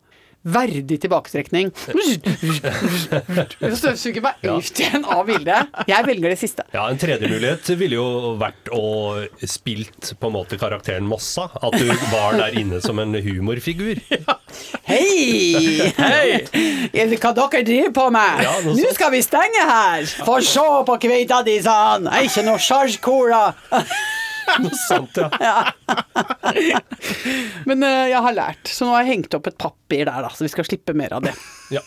verdig 0.48 0.96
tilbaketrekning. 1.04 1.74
Støvsuge 3.78 4.22
meg 4.24 4.34
ut 4.48 4.80
igjen 4.80 5.04
av 5.12 5.26
bildet. 5.28 5.74
Jeg 5.90 6.06
velger 6.08 6.32
det 6.32 6.38
siste. 6.40 6.64
Ja, 6.72 6.86
En 6.88 7.00
tredje 7.02 7.28
mulighet 7.28 7.68
ville 7.80 7.98
jo 8.00 8.36
vært 8.40 8.70
å 8.72 8.84
spilt 9.44 10.14
på 10.22 10.30
en 10.30 10.36
måte 10.38 10.56
karakteren 10.62 11.08
Mossa. 11.10 11.50
At 11.60 11.76
du 11.76 11.90
var 12.14 12.38
der 12.40 12.56
inne 12.62 12.80
som 12.86 13.00
en 13.04 13.18
humorfigur. 13.24 14.00
Hei! 14.88 15.92
Hei! 15.98 16.46
Hva 17.18 17.34
dere 17.36 17.64
driver 17.68 17.92
på 17.98 18.06
med? 18.16 18.46
Ja, 18.48 18.56
Nå 18.68 18.77
skal 18.96 19.12
vi 19.18 19.22
stenge 19.25 19.66
her! 19.68 20.08
Få 20.24 20.39
se 20.46 20.63
på 20.88 20.96
kveita 21.08 21.42
di, 21.48 21.58
sa 21.66 21.75
han! 21.96 22.08
Ikke 22.24 22.46
noe 22.48 22.62
sjarjcola! 22.62 23.44
Noe 24.63 24.77
sånt, 24.88 25.18
ja. 25.42 25.58
Men 27.68 27.84
uh, 27.84 28.06
jeg 28.10 28.22
har 28.27 28.36
lært, 28.38 28.70
så 28.72 28.88
nå 28.88 28.94
har 28.96 29.04
jeg 29.06 29.13
hengt 29.18 29.36
opp 29.38 29.50
et 29.51 29.58
papir 29.62 30.06
der, 30.08 30.22
da, 30.25 30.30
så 30.34 30.46
vi 30.48 30.51
skal 30.54 30.68
slippe 30.70 30.96
mer 30.98 31.18
av 31.18 31.25
det. 31.27 31.34
ja. 31.75 31.84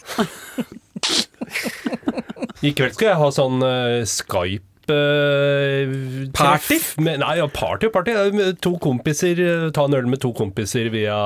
I 2.60 2.72
kveld 2.76 2.92
skal 2.96 3.08
jeg 3.14 3.18
ha 3.20 3.28
sånn 3.32 3.62
uh, 3.64 4.02
Skype 4.08 4.66
eh, 4.92 5.92
Party? 6.36 6.76
med- 7.00 7.20
Nei, 7.22 7.36
ja, 7.38 7.46
party 7.54 7.88
og 7.88 7.94
party. 7.94 8.14
To 8.64 8.74
kompiser, 8.82 9.40
Ta 9.76 9.86
en 9.88 9.94
øl 9.96 10.08
med 10.10 10.20
to 10.22 10.32
kompiser 10.36 10.90
via 10.92 11.16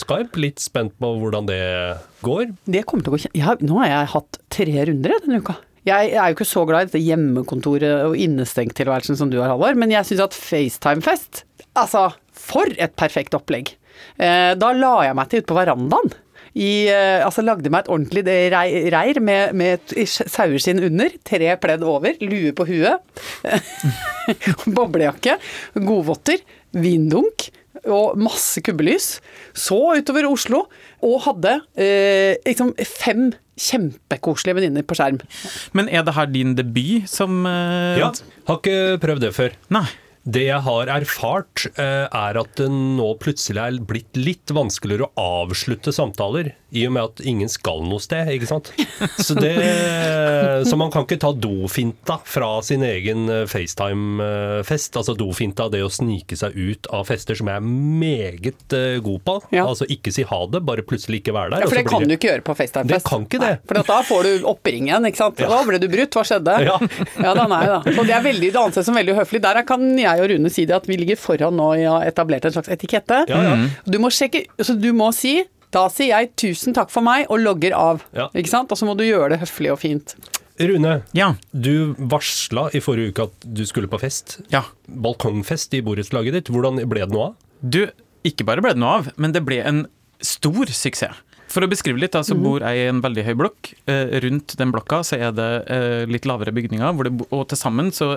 Skype. 0.00 0.34
Litt 0.40 0.62
spent 0.64 0.96
på 0.98 1.12
hvordan 1.20 1.46
det 1.50 1.60
går. 2.26 2.50
Det 2.66 2.82
kommer 2.88 3.04
til 3.06 3.12
å 3.12 3.16
gå 3.16 3.22
kjent. 3.26 3.36
Ja, 3.38 3.54
Nå 3.62 3.78
har 3.82 3.90
jeg 3.92 4.10
hatt 4.16 4.40
tre 4.56 4.86
runder 4.90 5.14
denne 5.26 5.42
uka. 5.44 5.58
Jeg 5.84 6.14
er 6.16 6.30
jo 6.30 6.36
ikke 6.38 6.48
så 6.48 6.64
glad 6.68 6.86
i 6.86 6.88
dette 6.88 7.02
hjemmekontoret 7.04 8.06
og 8.08 8.16
innestengttilværelsen 8.16 9.18
som 9.20 9.32
du 9.32 9.38
har, 9.42 9.50
Halvor, 9.52 9.76
men 9.76 9.92
jeg 9.92 10.08
syns 10.08 10.24
at 10.30 10.36
FaceTime-fest 10.38 11.44
Altså, 11.74 12.04
for 12.30 12.70
et 12.78 12.92
perfekt 12.94 13.34
opplegg. 13.34 13.72
Eh, 14.14 14.52
da 14.54 14.68
la 14.76 14.92
jeg 15.08 15.16
meg 15.18 15.30
til 15.30 15.42
ute 15.42 15.50
på 15.50 15.56
verandaen. 15.58 16.12
I, 16.54 16.86
eh, 16.86 17.18
altså 17.18 17.42
lagde 17.42 17.70
meg 17.72 17.82
et 17.82 17.90
ordentlig 17.90 18.22
reir 18.94 19.18
med, 19.18 19.56
med 19.58 19.94
saueskinn 20.06 20.84
under, 20.86 21.16
tre 21.26 21.50
pledd 21.58 21.82
over, 21.82 22.14
lue 22.22 22.52
på 22.54 22.68
huet, 22.68 23.24
boblejakke, 24.76 25.34
godvotter, 25.74 26.44
vindunk 26.78 27.48
og 27.90 28.18
masse 28.20 28.62
kubbelys. 28.64 29.18
Så 29.56 29.78
utover 29.98 30.28
Oslo 30.30 30.64
og 31.04 31.16
hadde 31.26 31.58
eh, 31.76 32.36
liksom 32.46 32.72
fem 32.88 33.32
kjempekoselige 33.60 34.58
venninner 34.58 34.86
på 34.86 34.96
skjerm. 34.98 35.20
Men 35.76 35.90
er 35.90 36.06
det 36.06 36.16
her 36.16 36.30
din 36.30 36.56
debut 36.58 37.10
som 37.10 37.44
eh, 37.46 38.00
Ja, 38.00 38.10
har 38.48 38.58
ikke 38.60 38.98
prøvd 39.02 39.28
det 39.28 39.34
før. 39.36 39.54
Nei. 39.74 39.86
Det 40.24 40.46
jeg 40.46 40.64
har 40.64 40.88
erfart, 40.88 41.66
eh, 41.76 42.06
er 42.08 42.38
at 42.40 42.54
det 42.56 42.70
nå 42.72 43.10
plutselig 43.20 43.60
er 43.60 43.80
blitt 43.84 44.16
litt 44.16 44.48
vanskeligere 44.56 45.10
å 45.10 45.26
avslutte 45.44 45.92
samtaler, 45.92 46.54
i 46.74 46.84
og 46.88 46.94
med 46.96 47.06
at 47.06 47.22
ingen 47.24 47.50
skal 47.50 47.84
noe 47.86 48.02
sted, 48.02 48.28
ikke 48.34 48.48
sant. 48.50 48.70
Så, 49.22 49.36
det, 49.38 49.54
så 50.68 50.78
man 50.78 50.90
kan 50.94 51.06
ikke 51.06 51.20
ta 51.22 51.30
dofinta 51.34 52.18
fra 52.26 52.50
sin 52.66 52.82
egen 52.86 53.28
eh, 53.30 53.44
FaceTime-fest. 53.50 54.98
Altså 54.98 55.14
dofinta, 55.18 55.68
det 55.72 55.84
å 55.86 55.90
snike 55.92 56.38
seg 56.38 56.56
ut 56.56 56.90
av 56.94 57.06
fester, 57.08 57.38
som 57.38 57.50
jeg 57.50 57.62
er 57.62 57.68
meget 58.02 58.76
eh, 58.76 58.98
god 59.04 59.22
på. 59.26 59.36
Ja. 59.54 59.68
Altså 59.68 59.86
ikke 59.90 60.12
si 60.14 60.26
ha 60.26 60.40
det, 60.50 60.64
bare 60.66 60.84
plutselig 60.86 61.22
ikke 61.22 61.36
være 61.36 61.54
der. 61.54 61.64
Ja, 61.64 61.70
for 61.70 61.80
det 61.80 61.86
kan 61.90 62.08
du 62.08 62.16
ikke 62.16 62.32
gjøre 62.32 62.46
på 62.46 62.58
FaceTime-fest. 62.58 63.06
Det 63.06 63.10
kan 63.12 63.28
ikke 63.28 63.42
det. 63.42 63.52
Nei, 63.54 63.62
for 63.70 63.82
da 63.94 64.00
får 64.10 64.28
du 64.28 64.48
oppringen, 64.50 65.08
ikke 65.10 65.22
sant. 65.22 65.44
Da 65.54 65.62
ble 65.68 65.80
du 65.82 65.88
brutt? 65.92 66.18
Hva 66.18 66.26
skjedde? 66.26 66.58
Ja. 66.64 66.78
ja 67.20 67.32
da, 67.36 67.44
nei 67.50 67.64
da. 67.68 67.80
Og 67.92 68.06
det 68.08 68.14
er 68.16 68.22
veldig, 68.24 68.48
det 68.54 68.60
anses 68.60 68.86
som 68.88 68.96
veldig 68.96 69.12
uhøflig. 69.18 69.40
Der 69.44 69.58
kan 69.68 69.82
jeg 69.98 70.22
og 70.22 70.30
Rune 70.30 70.50
si 70.52 70.64
det 70.68 70.76
at 70.76 70.86
vi 70.88 70.96
ligger 70.96 71.18
foran 71.20 71.56
nå 71.58 71.66
i 71.76 71.84
å 71.88 71.98
ha 71.98 72.06
etablert 72.08 72.46
en 72.48 72.54
slags 72.54 72.70
etikette. 72.72 73.24
Ja, 73.28 73.42
ja. 73.50 73.56
Du 73.84 73.98
må 74.02 74.10
sjekke, 74.14 74.46
så 74.64 74.76
du 74.78 74.90
må 74.96 75.10
si 75.16 75.36
da 75.74 75.88
sier 75.90 76.12
jeg 76.14 76.32
'tusen 76.38 76.74
takk 76.76 76.90
for 76.94 77.02
meg' 77.02 77.26
og 77.28 77.40
logger 77.42 77.74
av. 77.74 78.04
Ja. 78.14 78.28
Ikke 78.34 78.48
sant? 78.52 78.70
Og 78.72 78.78
så 78.78 78.86
må 78.86 78.94
du 78.96 79.04
gjøre 79.04 79.34
det 79.34 79.40
høflig 79.42 79.72
og 79.74 79.80
fint. 79.82 80.14
Rune, 80.60 81.02
Ja. 81.12 81.34
du 81.52 81.94
varsla 81.98 82.68
i 82.74 82.78
forrige 82.80 83.10
uke 83.10 83.22
at 83.26 83.32
du 83.42 83.64
skulle 83.66 83.88
på 83.90 83.98
fest. 83.98 84.40
ja. 84.52 84.62
Balkongfest 84.88 85.74
i 85.74 85.80
borettslaget 85.82 86.32
ditt. 86.32 86.46
Hvordan 86.54 86.78
ble 86.88 87.00
det 87.02 87.10
noe 87.10 87.26
av? 87.32 87.34
Du, 87.68 87.88
ikke 88.24 88.44
bare 88.46 88.62
ble 88.62 88.70
det 88.76 88.78
noe 88.78 88.98
av, 89.00 89.08
men 89.16 89.32
det 89.32 89.44
ble 89.44 89.58
en 89.66 89.86
stor 90.22 90.66
suksess. 90.70 91.10
For 91.54 91.62
å 91.62 91.70
beskrive 91.70 92.00
litt, 92.02 92.16
så 92.26 92.34
bor 92.34 92.64
jeg 92.64 92.80
i 92.80 92.88
en 92.90 93.00
veldig 93.04 93.24
høy 93.28 93.34
blokk. 93.38 93.70
Eh, 93.90 94.16
rundt 94.24 94.56
den 94.58 94.72
blokka 94.74 95.02
så 95.06 95.18
er 95.20 95.34
det 95.36 95.48
eh, 95.70 96.02
litt 96.10 96.26
lavere 96.26 96.54
bygninger, 96.54 96.98
og 97.28 97.44
til 97.50 97.60
sammen 97.60 97.92
så 97.94 98.16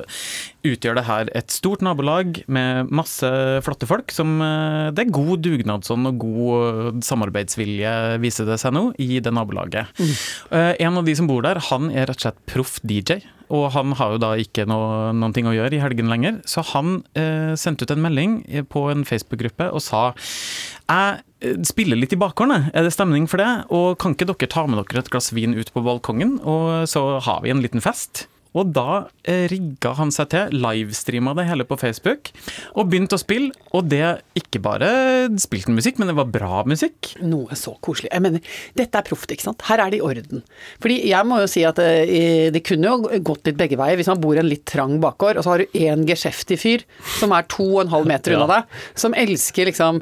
utgjør 0.66 0.98
det 0.98 1.06
her 1.06 1.30
et 1.38 1.54
stort 1.54 1.84
nabolag 1.86 2.42
med 2.50 2.90
masse 2.90 3.30
flotte 3.66 3.90
folk 3.90 4.12
som 4.16 4.40
eh, 4.42 4.90
Det 4.98 5.06
er 5.06 5.14
god 5.14 5.46
dugnadsånd 5.46 6.10
og 6.10 6.22
god 6.24 7.06
samarbeidsvilje, 7.06 7.94
viser 8.24 8.50
det 8.50 8.58
seg 8.64 8.74
nå, 8.74 8.90
i 8.98 9.22
det 9.22 9.34
nabolaget. 9.34 9.94
Mm. 9.98 10.14
en 10.88 11.00
av 11.00 11.06
de 11.06 11.14
som 11.18 11.30
bor 11.30 11.46
der, 11.46 11.62
han 11.70 11.92
er 11.92 12.10
rett 12.10 12.18
og 12.18 12.26
slett 12.28 12.46
proff 12.50 12.80
DJ. 12.82 13.22
Og 13.54 13.70
han 13.76 13.94
har 14.00 14.16
jo 14.16 14.22
da 14.22 14.34
ikke 14.40 14.66
noe, 14.68 15.14
noen 15.16 15.36
ting 15.36 15.48
å 15.48 15.56
gjøre 15.56 15.78
i 15.78 15.82
helgen 15.84 16.12
lenger, 16.12 16.42
så 16.50 16.64
han 16.74 17.02
eh, 17.18 17.54
sendte 17.60 17.88
ut 17.88 17.94
en 17.96 18.04
melding 18.04 18.40
på 18.72 18.88
en 18.92 19.06
Facebook-gruppe 19.08 19.70
og 19.72 19.84
sa 19.84 20.10
jeg 20.12 21.22
eh, 21.46 21.60
spiller 21.68 22.00
litt 22.00 22.16
i 22.16 22.20
bakgården, 22.20 22.72
er 22.74 22.88
det 22.88 22.96
stemning 22.96 23.28
for 23.32 23.40
det? 23.42 23.50
Og 23.72 23.98
kan 24.02 24.16
ikke 24.16 24.30
dere 24.34 24.52
ta 24.52 24.66
med 24.68 24.82
dere 24.82 25.06
et 25.06 25.12
glass 25.14 25.32
vin 25.36 25.56
ut 25.56 25.72
på 25.72 25.84
balkongen, 25.86 26.38
og 26.44 26.90
så 26.92 27.22
har 27.24 27.44
vi 27.46 27.54
en 27.54 27.64
liten 27.64 27.84
fest? 27.84 28.28
Og 28.58 28.74
da 28.76 29.08
eh, 29.28 29.46
rigga 29.52 29.94
han 30.00 30.12
seg 30.14 30.32
til, 30.34 30.56
livestreama 30.58 31.36
det 31.38 31.48
hele 31.50 31.68
på 31.68 31.78
Facebook, 31.80 32.32
og 32.74 32.90
begynte 32.92 33.18
å 33.18 33.22
spille. 33.22 33.54
Og 33.78 33.90
det 33.92 34.04
ikke 34.38 34.62
bare 34.64 34.90
spilte 35.42 35.74
musikk, 35.76 36.00
men 36.02 36.12
det 36.12 36.18
var 36.18 36.30
bra 36.32 36.64
musikk. 36.70 37.14
Noe 37.26 37.58
så 37.60 37.76
koselig. 37.84 38.12
Jeg 38.14 38.26
mener, 38.26 38.56
dette 38.78 39.02
er 39.02 39.08
proft, 39.08 39.32
ikke 39.34 39.48
sant. 39.48 39.66
Her 39.68 39.86
er 39.86 39.94
det 39.94 40.02
i 40.02 40.06
orden. 40.06 40.44
Fordi 40.84 41.00
jeg 41.10 41.30
må 41.30 41.42
jo 41.44 41.52
si 41.52 41.66
at 41.68 41.82
eh, 41.84 42.48
det 42.54 42.64
kunne 42.68 42.94
jo 42.94 43.22
gått 43.28 43.50
litt 43.50 43.60
begge 43.60 43.80
veier. 43.80 44.00
Hvis 44.00 44.12
man 44.12 44.22
bor 44.24 44.38
i 44.38 44.42
en 44.44 44.50
litt 44.50 44.66
trang 44.70 44.98
bakgård, 45.04 45.40
og 45.40 45.46
så 45.46 45.54
har 45.54 45.64
du 45.64 45.78
én 45.78 46.08
geskjeftig 46.08 46.60
fyr 46.62 46.88
som 47.18 47.36
er 47.36 47.48
to 47.52 47.68
og 47.76 47.84
en 47.86 47.94
halv 47.94 48.10
meter 48.10 48.38
unna 48.38 48.50
deg, 48.52 48.82
som 48.98 49.16
elsker 49.18 49.70
liksom 49.72 50.02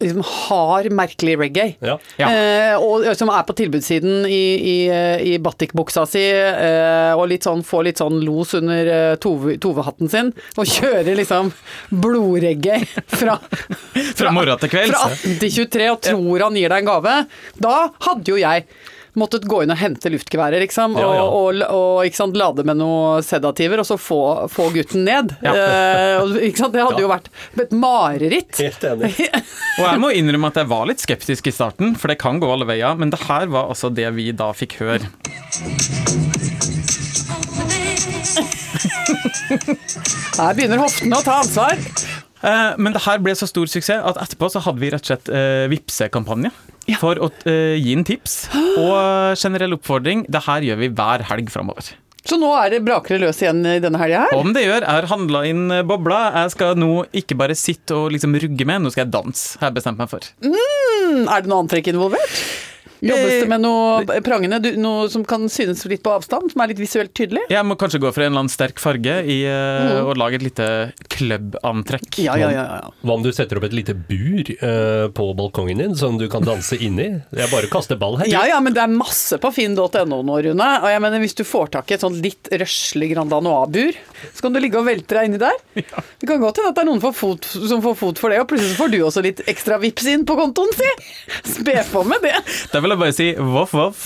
liksom 0.00 0.22
hard, 0.48 0.88
merkelig 0.92 1.36
reggae. 1.40 1.74
Ja. 1.84 1.98
Ja. 2.20 2.28
Eh, 2.30 2.74
og 2.82 3.04
som 3.18 3.30
er 3.34 3.44
på 3.48 3.54
tilbudssiden 3.58 4.24
i, 4.28 4.40
i, 4.58 4.74
eh, 4.90 5.22
i 5.34 5.38
batikbuksa 5.42 6.06
si, 6.10 6.22
eh, 6.30 7.12
og 7.14 7.28
litt 7.30 7.46
sånn, 7.46 7.62
får 7.66 7.84
litt 7.88 8.02
sånn 8.02 8.18
los 8.24 8.54
under 8.58 8.90
eh, 8.94 9.16
Tove- 9.22 9.58
Tove-hatten 9.62 10.10
sin, 10.12 10.32
og 10.56 10.66
kjører 10.70 11.14
liksom 11.20 11.52
blodreggae 11.90 12.82
fra, 13.20 13.38
Fra 14.18 14.32
morgen 14.34 14.58
til 14.62 14.72
kveld. 14.72 14.94
fra 14.94 15.10
18 15.12 15.38
til 15.42 15.54
23 15.60 15.90
og 15.92 16.02
tror 16.10 16.46
han 16.48 16.58
gir 16.58 16.72
deg 16.74 16.82
en 16.84 16.90
gave. 16.92 17.14
Da 17.60 17.76
hadde 18.08 18.34
jo 18.34 18.40
jeg 18.40 18.66
måttet 19.20 19.44
gå 19.48 19.62
inn 19.64 19.70
og 19.74 19.78
hente 19.80 20.10
luftgeværer, 20.12 20.58
liksom, 20.64 20.96
Ja, 20.98 21.08
ja. 21.14 21.22
og, 21.22 21.54
og, 21.54 21.62
og 21.74 22.06
ikke 22.08 22.16
sant, 22.20 22.36
lade 22.40 22.64
med 22.66 22.76
noen 22.80 23.22
sedativer, 23.22 23.78
og 23.82 23.86
så 23.88 23.96
få, 24.00 24.18
få 24.50 24.68
gutten 24.74 25.04
ned. 25.06 25.34
Ja. 25.44 25.54
Eh, 25.54 26.34
ikke 26.50 26.64
sant? 26.64 26.74
Det 26.74 26.82
hadde 26.82 26.98
Ja. 26.98 27.06
jo 27.06 27.12
vært 27.12 27.28
et 27.64 27.72
mareritt. 27.72 28.58
Helt 28.58 28.84
enig. 28.90 29.12
Og 29.78 29.84
jeg 29.88 29.98
må 30.02 30.10
innrømme 30.14 30.50
at 30.52 30.58
jeg 30.62 30.68
var 30.70 30.84
litt 30.86 31.02
skeptisk 31.02 31.48
i 31.50 31.54
starten, 31.54 31.96
for 31.98 32.12
det 32.12 32.18
kan 32.22 32.38
gå 32.42 32.46
alle 32.50 32.66
veier, 32.68 32.94
men 32.98 33.10
det 33.10 33.22
her 33.26 33.46
var 33.50 33.70
altså 33.74 33.90
det 33.94 34.06
vi 34.14 34.30
da 34.36 34.52
fikk 34.54 34.78
høre. 34.82 35.10
Her 40.34 40.54
begynner 40.56 40.80
hoftene 40.82 41.18
å 41.18 41.24
ta 41.24 41.38
ansvar. 41.42 41.78
Eh, 42.44 42.72
Men 42.80 42.92
det 42.96 43.02
her 43.06 43.20
ble 43.24 43.34
så 43.38 43.46
stor 43.48 43.68
suksess 43.70 44.02
at 44.04 44.18
etterpå 44.26 44.50
så 44.52 44.62
hadde 44.64 44.82
vi 44.82 44.90
rett 44.92 45.04
og 45.06 45.10
slett 45.12 45.30
eh, 45.32 45.64
Vipse-kampanje. 45.72 46.50
For 47.00 47.20
å 47.22 47.30
uh, 47.32 47.74
gi 47.80 47.94
en 47.96 48.04
tips 48.04 48.38
og 48.54 49.38
generell 49.40 49.76
oppfordring. 49.78 50.26
Det 50.28 50.44
her 50.46 50.66
gjør 50.66 50.82
vi 50.82 50.90
hver 50.92 51.24
helg 51.30 51.52
framover. 51.52 51.94
Så 52.24 52.38
nå 52.40 52.48
er 52.56 52.72
det 52.72 52.84
brakere 52.86 53.20
løs 53.20 53.42
igjen 53.42 53.60
i 53.68 53.76
denne 53.84 54.00
helga 54.00 54.22
her? 54.24 54.36
Om 54.38 54.54
det 54.56 54.62
gjør, 54.64 54.84
er 54.88 55.08
handla 55.10 55.42
inn 55.44 55.66
eh, 55.68 55.82
bobla. 55.84 56.22
Jeg 56.38 56.54
skal 56.54 56.78
nå 56.80 57.02
ikke 57.20 57.36
bare 57.36 57.56
sitte 57.58 57.98
og 57.98 58.14
liksom 58.14 58.32
rugge 58.40 58.64
med, 58.68 58.80
nå 58.80 58.92
skal 58.94 59.04
jeg 59.04 59.12
danse. 59.12 59.58
Har 59.60 59.68
jeg 59.68 59.76
bestemt 59.76 60.00
meg 60.00 60.08
for. 60.08 60.24
Mm, 60.40 61.26
Er 61.28 61.44
det 61.44 61.52
noe 61.52 61.66
antrekk 61.66 61.92
involvert? 61.92 62.38
Jobbes 63.04 63.42
det 63.42 63.48
med 63.50 63.64
noe 63.64 64.20
prangende, 64.24 64.60
du- 64.62 64.76
noe 64.80 65.08
som 65.12 65.24
kan 65.28 65.46
synes 65.52 65.84
litt 65.90 66.02
på 66.04 66.14
avstand, 66.14 66.52
som 66.52 66.62
er 66.64 66.72
litt 66.72 66.80
visuelt 66.82 67.12
tydelig? 67.16 67.44
Jeg 67.52 67.66
må 67.66 67.76
kanskje 67.80 68.00
gå 68.02 68.12
for 68.12 68.24
en 68.24 68.32
eller 68.32 68.44
annen 68.44 68.52
sterk 68.52 68.80
farge 68.82 69.18
i, 69.24 69.40
mm. 69.44 70.08
og 70.08 70.16
lage 70.20 70.40
et 70.40 70.46
lite 70.46 70.68
klubbantrekk. 71.12 72.18
Ja, 72.24 72.36
ja, 72.40 72.50
ja. 72.52 72.64
ja. 72.80 72.92
Hva 73.04 73.16
om 73.18 73.24
du 73.24 73.30
setter 73.34 73.58
opp 73.60 73.66
et 73.68 73.76
lite 73.76 73.94
bur 73.94 74.50
eh, 74.54 75.06
på 75.14 75.28
balkongen 75.36 75.82
din 75.82 75.96
som 75.98 76.18
du 76.20 76.26
kan 76.32 76.44
danse 76.46 76.78
inni? 76.78 77.10
Jeg 77.34 77.50
bare 77.52 77.70
kaster 77.72 77.98
ball 78.00 78.18
her. 78.20 78.30
Ja, 78.30 78.44
ja, 78.48 78.60
men 78.64 78.76
det 78.76 78.82
er 78.84 78.92
masse 78.92 79.38
på 79.42 79.52
finn.no 79.54 80.20
nå, 80.24 80.38
Rune. 80.48 80.70
Og 80.80 80.88
jeg 80.90 81.02
mener, 81.04 81.22
hvis 81.22 81.36
du 81.38 81.44
får 81.46 81.74
tak 81.76 81.90
i 81.90 81.98
et 81.98 82.04
sånn 82.04 82.18
litt 82.24 82.50
røslig 82.52 83.12
Grand 83.12 83.32
Anois-bur, 83.36 83.98
så 84.30 84.46
kan 84.46 84.54
du 84.54 84.60
ligge 84.62 84.80
og 84.80 84.88
velte 84.88 85.18
deg 85.18 85.30
inni 85.30 85.42
der. 85.42 85.60
Det 85.74 86.28
kan 86.28 86.40
godt 86.42 86.60
hende 86.60 86.72
at 86.72 86.78
det 86.78 86.84
er 86.84 86.90
noen 86.90 87.02
får 87.02 87.14
fot, 87.18 87.48
som 87.68 87.82
får 87.84 87.98
fot 88.00 88.22
for 88.22 88.32
det, 88.32 88.40
og 88.42 88.48
plutselig 88.50 88.78
får 88.78 88.92
du 88.92 88.98
også 89.04 89.24
litt 89.24 89.44
ekstra 89.50 89.78
vips 89.82 90.08
inn 90.10 90.26
på 90.28 90.36
kontoen, 90.38 90.72
si. 90.76 90.90
Spe 91.54 91.76
på 91.90 92.04
med 92.08 92.24
det. 92.24 92.36
Da 92.72 92.82
vil 92.94 93.02
bare 93.02 93.14
si 93.14 93.32
voff, 93.34 93.72
voff. 93.74 94.04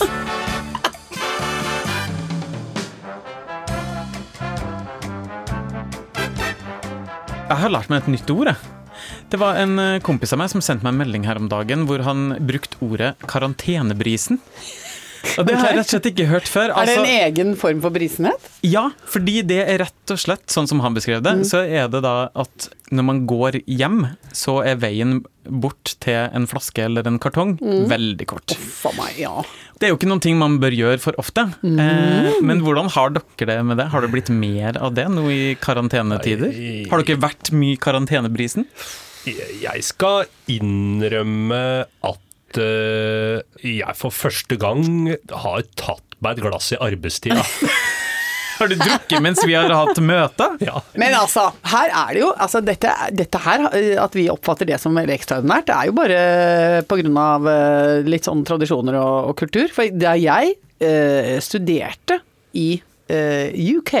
Jeg 7.49 7.57
har 7.63 7.73
lært 7.73 7.89
meg 7.89 8.01
et 8.01 8.11
nytt 8.13 8.31
ord, 8.33 8.49
jeg. 8.49 8.57
Det 9.29 9.37
var 9.41 9.59
en 9.61 9.77
eh, 9.81 9.99
kompis 10.01 10.33
av 10.33 10.41
meg 10.41 10.49
som 10.49 10.61
sendte 10.65 10.85
meg 10.85 10.95
en 10.95 11.01
melding 11.03 11.27
her 11.27 11.37
om 11.37 11.49
dagen 11.51 11.85
hvor 11.89 12.01
han 12.05 12.31
brukte 12.49 12.79
ordet 12.85 13.11
karantenebrisen. 13.29 14.41
Og 15.37 15.45
det 15.47 15.55
har 15.55 15.69
jeg 15.69 15.77
rett 15.79 15.85
og 15.85 15.91
slett 15.93 16.07
ikke 16.13 16.27
hørt 16.29 16.47
før. 16.47 16.69
Er 16.71 16.85
det 16.85 16.97
Altså- 16.97 17.05
en 17.05 17.31
egen 17.33 17.55
form 17.55 17.81
for 17.81 17.89
brisenhet? 17.91 18.49
ja, 18.63 18.89
fordi 19.05 19.41
det 19.45 19.61
er 19.67 19.77
rett 19.85 20.11
og 20.11 20.17
slett, 20.17 20.45
sånn 20.47 20.67
som 20.67 20.79
han 20.81 20.93
beskrev 20.95 21.21
det, 21.23 21.33
så 21.47 21.63
er 21.67 21.87
det 21.89 22.01
da 22.03 22.29
at 22.35 22.69
når 22.91 23.03
man 23.05 23.27
går 23.27 23.61
hjem, 23.67 24.15
så 24.33 24.65
er 24.65 24.75
veien 24.81 25.23
bort 25.49 25.95
til 25.99 26.29
en 26.33 26.45
flaske 26.47 26.83
eller 26.85 27.05
en 27.07 27.19
kartong 27.19 27.57
veldig 27.89 28.25
kort. 28.27 28.55
For 28.57 28.91
meg, 28.93 29.17
ja. 29.17 29.43
Det 29.79 29.87
er 29.87 29.93
jo 29.93 29.97
ikke 29.97 30.09
noen 30.11 30.21
ting 30.21 30.37
man 30.37 30.59
bør 30.59 30.75
gjøre 30.75 30.99
for 30.99 31.13
ofte. 31.17 31.45
Eh, 31.63 32.41
men 32.41 32.59
hvordan 32.61 32.89
har 32.91 33.09
dere 33.15 33.45
det 33.47 33.59
med 33.65 33.77
det? 33.77 33.87
Har 33.93 34.01
det 34.01 34.11
blitt 34.11 34.29
mer 34.29 34.77
av 34.77 34.93
det 34.93 35.07
nå 35.09 35.27
i 35.31 35.55
karantenetider? 35.55 36.89
Har 36.91 37.03
dere 37.03 37.17
vært 37.21 37.51
mye 37.55 37.73
i 37.77 37.77
karantenebrisen? 37.77 38.65
Jeg 39.25 39.83
skal 39.83 40.25
innrømme 40.47 41.85
at 42.03 42.19
eh, 42.57 43.41
jeg 43.61 43.95
for 43.99 44.15
første 44.15 44.57
gang 44.59 45.13
har 45.29 45.65
tatt 45.79 46.05
meg 46.23 46.37
et 46.37 46.45
glass 46.47 46.73
i 46.73 46.81
arbeidstida. 46.81 47.43
Har 48.59 48.67
du 48.67 48.75
drukket 48.75 49.21
mens 49.23 49.39
vi 49.47 49.53
har 49.55 49.71
hatt 49.71 50.01
møte? 50.03 50.49
Ja. 50.59 50.81
Men 50.99 51.13
altså, 51.15 51.45
her 51.71 51.93
er 51.95 52.09
det 52.11 52.23
jo 52.25 52.31
altså 52.33 52.59
dette, 52.59 52.91
dette 53.15 53.39
her, 53.45 53.69
eh, 53.71 53.93
at 54.01 54.17
vi 54.17 54.25
oppfatter 54.31 54.67
det 54.67 54.81
som 54.83 54.97
veldig 54.99 55.15
ekstraordinært, 55.15 55.69
det 55.69 55.77
er 55.77 55.87
jo 55.87 55.95
bare 55.95 56.17
pga. 56.89 57.29
litt 58.03 58.27
sånn 58.27 58.43
tradisjoner 58.47 58.99
og, 58.99 59.31
og 59.31 59.37
kultur. 59.39 59.71
For 59.71 59.87
da 59.95 60.17
jeg 60.19 60.57
eh, 60.83 61.37
studerte 61.43 62.19
i 62.59 62.81
eh, 63.07 63.55
UK, 63.55 63.95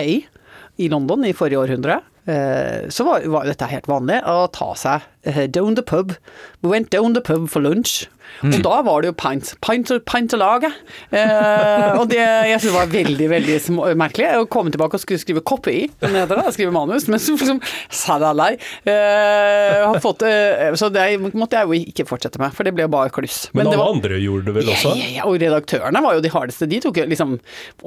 i 0.79 0.91
London, 0.91 1.23
i 1.23 1.35
forrige 1.35 1.63
århundre, 1.63 2.01
eh, 2.27 2.89
så 2.91 3.07
var, 3.07 3.25
var 3.31 3.47
dette 3.47 3.71
helt 3.71 3.87
vanlig 3.89 4.19
å 4.27 4.47
ta 4.51 4.73
seg 4.79 5.07
eh, 5.23 5.45
down 5.47 5.79
the 5.79 5.85
pub. 5.85 6.15
We 6.61 6.71
went 6.71 6.91
down 6.91 7.15
the 7.15 7.23
pub 7.23 7.49
for 7.51 7.63
lunch. 7.63 8.09
Og 8.45 8.59
da 8.63 8.81
var 8.85 9.03
det 9.03 9.11
jo 9.11 9.17
pint. 9.19 9.53
Pint, 9.65 9.91
pint 10.07 10.35
å 10.35 10.39
lage. 10.39 10.71
Eh, 11.11 11.99
og 11.99 12.07
det 12.11 12.21
jeg 12.21 12.61
synes 12.63 12.75
var 12.75 12.91
veldig, 12.93 13.29
veldig 13.33 13.57
merkelig. 13.99 14.29
Å 14.39 14.47
komme 14.51 14.73
tilbake 14.73 14.97
og 14.97 15.03
skulle 15.03 15.21
skrive 15.21 15.43
copy, 15.45 15.81
som 15.99 16.15
det 16.15 16.23
heter 16.25 16.45
skrive 16.55 16.73
manus, 16.75 17.07
men 17.09 17.21
så 17.21 17.35
liksom 17.37 17.61
Sadalai 17.93 18.53
Eh, 18.89 19.87
har 19.87 19.99
fått, 19.99 20.21
eh, 20.21 20.73
så 20.79 20.89
det 20.93 21.05
måtte 21.37 21.59
jeg 21.59 21.67
jo 21.67 21.89
ikke 21.91 22.05
fortsette 22.07 22.39
med, 22.41 22.53
for 22.55 22.67
det 22.67 22.73
ble 22.75 22.85
jo 22.85 22.91
bare 22.93 23.11
kluss. 23.13 23.47
Men, 23.51 23.63
men 23.65 23.71
alle 23.71 23.79
var, 23.81 23.93
andre 23.95 24.19
gjorde 24.21 24.49
det 24.49 24.55
vel 24.59 24.71
også? 24.73 24.93
ja, 24.97 25.09
ja, 25.19 25.25
og 25.27 25.39
redaktørene 25.41 26.03
var 26.05 26.17
jo 26.17 26.23
de 26.25 26.31
hardeste. 26.33 26.69
De 26.69 26.81
tok 26.83 27.01
jo 27.01 27.07
liksom 27.09 27.37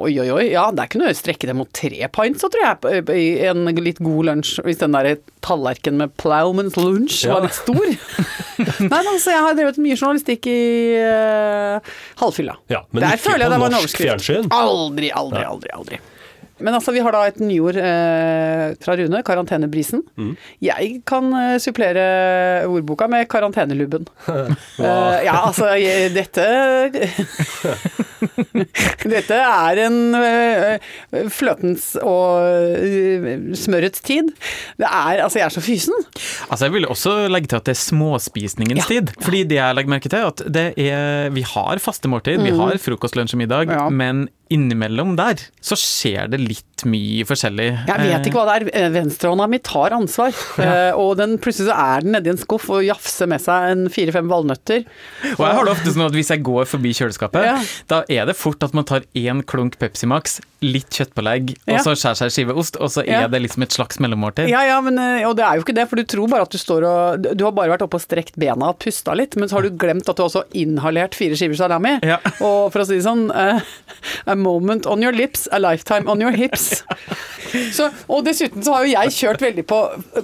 Oi, 0.03 0.13
oi, 0.23 0.29
oi. 0.33 0.45
Ja, 0.53 0.67
der 0.75 0.89
kunne 0.91 1.11
du 1.11 1.17
strekke 1.17 1.49
det 1.49 1.57
mot 1.57 1.71
tre 1.77 2.09
pints, 2.13 2.43
så 2.43 2.51
tror 2.53 2.65
jeg, 2.65 3.05
i 3.13 3.27
en 3.49 3.67
litt 3.83 4.01
god 4.03 4.29
lunsj. 4.31 4.55
Hvis 4.67 4.81
den 4.81 4.97
der 4.97 5.19
tallerkenen 5.45 6.05
med 6.05 6.15
Plowman's 6.21 6.79
Lunch 6.81 7.23
var 7.29 7.45
litt 7.45 7.57
stor. 7.57 7.83
Nei, 8.93 9.01
altså, 9.01 9.33
jeg 9.33 9.45
har 9.45 9.57
drevet 9.59 9.81
mye 9.83 9.97
journalistikk 9.99 10.32
i 10.47 10.97
uh, 11.03 11.93
halvfylla. 12.23 12.57
Ja, 12.69 12.85
men 12.91 13.03
Der 13.05 13.17
ikke 13.17 13.25
føler 13.31 13.39
jeg 13.47 13.51
det 13.51 13.61
var 13.61 13.67
en 13.67 13.75
overskrift. 13.75 14.09
fjernsyn? 14.09 14.49
Aldri, 14.51 15.11
aldri, 15.15 15.45
aldri. 15.45 15.71
aldri. 15.75 15.99
Men 16.63 16.75
altså, 16.79 16.93
vi 16.95 17.01
har 17.05 17.13
da 17.15 17.21
et 17.29 17.41
nyord 17.43 17.77
eh, 17.77 18.75
fra 18.83 18.95
Rune, 18.99 19.23
karantenebrisen. 19.27 20.03
Mm. 20.17 20.35
Jeg 20.63 21.01
kan 21.09 21.25
eh, 21.39 21.57
supplere 21.63 22.05
ordboka 22.71 23.07
med 23.11 23.29
karantenelubben. 23.33 24.05
uh, 24.29 24.35
ja, 24.79 25.37
altså, 25.47 25.67
jeg, 25.81 26.13
dette 26.15 26.47
Dette 29.13 29.35
er 29.39 29.77
en 29.87 29.99
uh, 30.15 30.77
fløtens 31.33 31.93
og 32.03 32.43
uh, 32.79 33.23
smørets 33.59 34.01
tid. 34.07 34.31
Det 34.81 34.87
er 34.89 35.23
Altså, 35.23 35.39
jeg 35.41 35.47
er 35.47 35.55
så 35.55 35.63
fysen. 35.65 35.95
Altså 36.49 36.65
Jeg 36.69 36.73
vil 36.77 36.87
også 36.91 37.13
legge 37.31 37.49
til 37.53 37.59
at 37.61 37.67
det 37.69 37.75
er 37.77 37.81
småspisningens 37.83 38.83
Ja. 38.85 38.89
tid. 38.89 39.07
Fordi 39.23 39.41
det 39.51 39.57
jeg 39.59 39.75
legger 39.79 39.91
merke 39.97 40.09
til, 40.13 40.19
er 40.19 40.27
at 40.33 40.39
det 40.55 40.67
er 40.79 41.31
Vi 41.35 41.43
har 41.47 41.79
faste 41.83 42.09
måltid, 42.11 42.39
vi 42.43 42.51
har 42.57 42.79
frokost, 42.83 43.17
lunsj 43.19 43.35
og 43.37 43.41
middag, 43.45 43.61
Mm. 43.63 43.71
Ja. 43.73 43.89
men 43.89 44.29
innimellom 44.55 45.17
der 45.19 45.41
så 45.65 45.79
skjer 45.79 46.31
det 46.33 46.43
litt 46.43 46.72
mye 46.89 47.25
forskjellig. 47.29 47.67
Jeg 47.89 48.03
vet 48.07 48.27
ikke 48.29 48.39
hva 48.41 48.47
det 48.49 48.57
er. 48.57 48.67
Eh, 48.83 48.89
Venstrehånda 48.95 49.49
mi 49.53 49.59
tar 49.63 49.95
ansvar. 49.97 50.33
Ja. 50.63 50.93
og 50.99 51.17
den, 51.19 51.37
plutselig 51.43 51.71
så 51.71 51.75
er 51.79 52.05
den 52.05 52.13
nedi 52.15 52.31
en 52.31 52.39
skuff 52.39 52.69
og 52.71 52.85
jafser 52.85 53.27
med 53.31 53.41
seg 53.43 53.71
en 53.73 53.87
fire-fem 53.93 54.29
valnøtter. 54.31 54.85
Og 55.35 55.43
jeg 55.43 55.57
har 55.57 55.67
det 55.67 55.73
ofte 55.75 55.93
sånn 55.95 56.05
at 56.07 56.15
hvis 56.17 56.31
jeg 56.33 56.43
går 56.47 56.69
forbi 56.71 56.93
kjøleskapet, 56.97 57.45
Ja. 57.47 57.57
da 57.91 58.03
er 58.13 58.29
det 58.29 58.37
fort 58.39 58.63
at 58.67 58.75
man 58.77 58.87
tar 58.89 59.03
én 59.19 59.43
klunk 59.49 59.79
Pepsi 59.81 60.07
Max, 60.11 60.39
litt 60.63 60.93
kjøttpålegg, 60.95 61.55
og 61.67 61.81
så 61.83 61.95
skjærer 61.99 62.19
seg 62.21 62.29
en 62.29 62.35
skive 62.37 62.57
ost, 62.63 62.77
og 62.79 62.93
så 62.95 63.03
er 63.03 63.27
det 63.33 63.41
liksom 63.43 63.65
et 63.67 63.75
slags 63.75 63.99
mellommåltid. 64.03 64.47
Ja, 64.53 64.63
ja, 64.69 64.79
men, 64.85 64.99
eh, 65.03 65.25
og 65.27 65.35
det 65.41 65.45
er 65.49 65.59
jo 65.59 65.65
ikke 65.67 65.75
det, 65.81 65.89
for 65.91 65.99
du 65.99 66.05
tror 66.07 66.31
bare 66.31 66.47
at 66.47 66.55
du 66.55 66.59
står 66.61 66.87
og 66.87 67.27
Du 67.37 67.45
har 67.45 67.53
bare 67.57 67.73
vært 67.75 67.83
oppe 67.87 67.99
og 67.99 68.05
strekt 68.05 68.37
bena 68.39 68.71
og 68.71 68.79
pusta 68.83 69.17
litt, 69.19 69.35
men 69.41 69.49
så 69.51 69.59
har 69.59 69.67
du 69.67 69.75
glemt 69.75 70.09
at 70.09 70.17
du 70.21 70.23
også 70.25 70.45
inhalert 70.59 71.17
fire 71.19 71.35
skiver 71.39 71.59
salami. 71.59 71.97
Ja. 72.07 72.21
Og 72.41 72.71
for 72.73 72.85
å 72.85 72.87
si 72.87 73.01
det 73.01 73.07
sånn 73.09 73.27
uh, 73.35 73.59
A 74.31 74.37
moment 74.39 74.87
on 74.87 75.03
your 75.03 75.13
lips, 75.13 75.49
a 75.53 75.59
lifetime 75.59 76.09
on 76.11 76.21
your 76.23 76.31
hips. 76.33 76.72
Så, 77.77 77.89
og 78.09 78.23
dessuten 78.25 78.65
så 78.65 78.73
har 78.73 78.87
jo 78.87 78.93
jeg 78.95 79.13
kjørt 79.13 79.43
veldig 79.45 79.65
på 79.69 79.79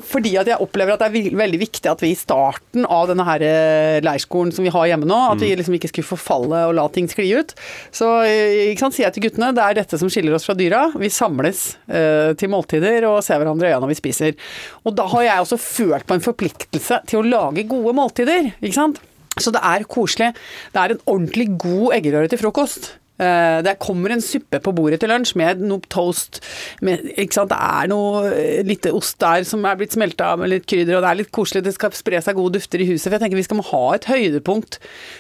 Fordi 0.09 0.31
at 0.41 0.49
jeg 0.49 0.61
opplever 0.65 0.95
at 0.95 1.03
det 1.03 1.09
er 1.11 1.37
veldig 1.37 1.61
viktig 1.61 1.91
at 1.91 2.01
vi 2.01 2.13
i 2.15 2.19
starten 2.19 2.87
av 2.89 3.11
denne 3.11 3.27
her 3.27 3.45
eh, 3.45 3.99
leirskolen 4.05 4.53
som 4.55 4.65
vi 4.65 4.73
har 4.73 4.87
hjemme 4.91 5.09
nå, 5.09 5.19
at 5.35 5.43
vi 5.43 5.51
liksom 5.59 5.77
ikke 5.77 5.91
skulle 5.91 6.09
forfalle 6.09 6.63
og 6.69 6.75
la 6.79 6.87
ting 6.93 7.09
skli 7.11 7.27
ut. 7.37 7.53
Så 7.95 8.09
eh, 8.25 8.71
ikke 8.71 8.87
sant, 8.87 8.97
sier 8.97 9.09
jeg 9.09 9.17
til 9.19 9.27
guttene, 9.27 9.51
det 9.57 9.65
er 9.65 9.79
dette 9.81 10.01
som 10.01 10.11
skiller 10.13 10.37
oss 10.37 10.47
fra 10.49 10.57
dyra. 10.59 10.87
Vi 10.97 11.11
samles 11.13 11.65
eh, 11.87 12.33
til 12.39 12.53
måltider 12.53 13.07
og 13.11 13.21
ser 13.27 13.41
hverandre 13.43 13.69
i 13.69 13.73
øynene 13.73 13.85
når 13.87 13.93
vi 13.93 14.01
spiser. 14.01 14.39
Og 14.85 14.97
da 14.99 15.09
har 15.13 15.27
jeg 15.27 15.45
også 15.45 15.61
følt 15.63 16.09
på 16.09 16.17
en 16.17 16.25
forpliktelse 16.25 17.03
til 17.11 17.21
å 17.21 17.27
lage 17.29 17.67
gode 17.69 17.95
måltider, 17.99 18.53
ikke 18.59 18.79
sant. 18.79 19.03
Så 19.39 19.53
det 19.55 19.63
er 19.65 19.87
koselig. 19.89 20.33
Det 20.75 20.83
er 20.83 20.95
en 20.95 21.05
ordentlig 21.07 21.51
god 21.61 21.99
eggerøre 21.99 22.33
til 22.33 22.41
frokost. 22.41 22.93
Eh, 23.19 23.59
Det 23.67 23.77
kommer 23.83 24.15
en 24.15 24.23
suppe 24.23 24.61
på 24.63 24.73
bordet 24.77 25.01
til 25.03 25.11
lunsj 25.11 25.35
med 25.41 25.63
noe 25.67 25.81
toast. 25.91 26.41
Med, 26.85 27.03
ikke 27.19 27.35
sant? 27.41 27.51
Det 27.53 27.59
er 27.59 27.91
noe 27.91 28.25
eh, 28.31 28.63
lite 28.67 28.93
ost 28.95 29.19
der 29.23 29.43
som 29.49 29.65
er 29.67 29.79
blitt 29.81 29.97
smelta 29.97 30.35
med 30.39 30.53
litt 30.53 30.67
krydder, 30.71 30.99
og 30.99 31.03
det 31.07 31.11
er 31.11 31.21
litt 31.23 31.33
koselig. 31.35 31.65
Det 31.67 31.75
skal 31.75 31.95
spre 31.99 32.21
seg 32.23 32.39
gode 32.39 32.59
dufter 32.59 32.83
i 32.85 32.89
huset. 32.93 33.09
For 33.09 33.17
jeg 33.19 33.25
tenker 33.25 33.41
vi 33.41 33.47
skal 33.49 33.61
må 33.61 33.67
ha 33.73 33.83
et 33.97 34.07
høydepunkt 34.11 34.79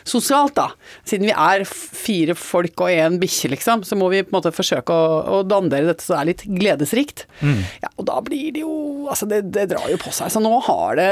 sosialt, 0.09 0.55
da. 0.59 0.69
Siden 1.09 1.27
vi 1.29 1.35
er 1.35 1.67
fire 1.69 2.37
folk 2.39 2.85
og 2.87 2.93
én 2.95 3.19
bikkje, 3.23 3.51
liksom, 3.57 3.83
så 3.89 3.99
må 3.99 4.11
vi 4.13 4.23
på 4.23 4.31
en 4.33 4.39
måte 4.39 4.55
forsøke 4.55 4.95
å, 4.95 5.41
å 5.41 5.43
dandere 5.49 5.89
dette 5.91 6.05
så 6.07 6.15
det 6.15 6.21
er 6.23 6.31
litt 6.33 6.47
gledesrikt. 6.61 7.27
Ja, 7.83 7.91
og 7.97 8.07
da 8.09 8.21
blir 8.25 8.53
det 8.55 8.63
jo 8.67 8.75
Altså, 9.09 9.25
det, 9.31 9.39
det 9.55 9.71
drar 9.71 9.87
jo 9.89 9.97
på 10.03 10.11
seg. 10.13 10.29
Så 10.35 10.41
nå 10.43 10.51
har 10.67 10.99
det 10.99 11.07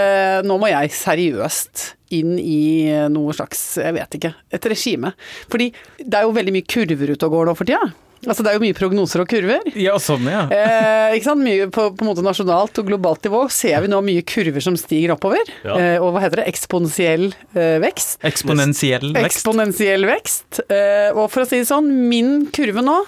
Nå 0.44 0.58
må 0.60 0.68
jeg 0.68 0.90
seriøst 0.92 1.84
inn 2.14 2.36
i 2.38 2.88
noe 3.12 3.34
slags, 3.36 3.62
jeg 3.82 3.96
vet 3.96 4.18
ikke, 4.18 4.34
et 4.54 4.66
regime. 4.70 5.12
Fordi 5.52 5.70
det 6.02 6.18
er 6.18 6.26
jo 6.26 6.34
veldig 6.36 6.54
mye 6.54 6.68
kurver 6.70 7.14
ute 7.14 7.28
og 7.28 7.38
går 7.38 7.48
nå 7.50 7.56
for 7.58 7.68
tida. 7.68 7.88
Altså 8.24 8.42
det 8.42 8.50
er 8.50 8.56
jo 8.56 8.62
mye 8.64 8.76
prognoser 8.76 9.22
og 9.22 9.28
kurver. 9.30 9.66
Ja, 9.78 9.96
sånn, 10.02 10.26
ja. 10.30 10.46
Eh, 10.56 11.16
ikke 11.18 11.28
sant? 11.28 11.44
Mye 11.46 11.68
på, 11.72 11.88
på 11.94 12.04
en 12.04 12.08
måte 12.08 12.24
nasjonalt 12.24 12.78
og 12.80 12.88
globalt 12.88 13.26
nivå 13.26 13.42
ser 13.52 13.78
vi 13.84 13.90
nå 13.92 14.00
mye 14.04 14.24
kurver 14.26 14.64
som 14.64 14.76
stiger 14.80 15.14
oppover. 15.14 15.42
Ja. 15.66 15.76
Eh, 15.76 15.98
og 16.02 16.14
hva 16.14 16.24
heter 16.24 16.42
det? 16.42 16.48
Eksponentiell 16.50 17.28
eh, 17.54 17.76
vekst. 17.82 18.18
Eksponentiell 18.26 19.12
vekst. 19.12 19.28
Eksponentiell 19.28 20.08
vekst. 20.08 20.62
Eh, 20.66 21.10
og 21.14 21.28
for 21.32 21.44
å 21.44 21.48
si 21.48 21.60
det 21.60 21.68
sånn, 21.70 21.90
min 22.10 22.48
kurve 22.56 22.82
nå, 22.84 22.98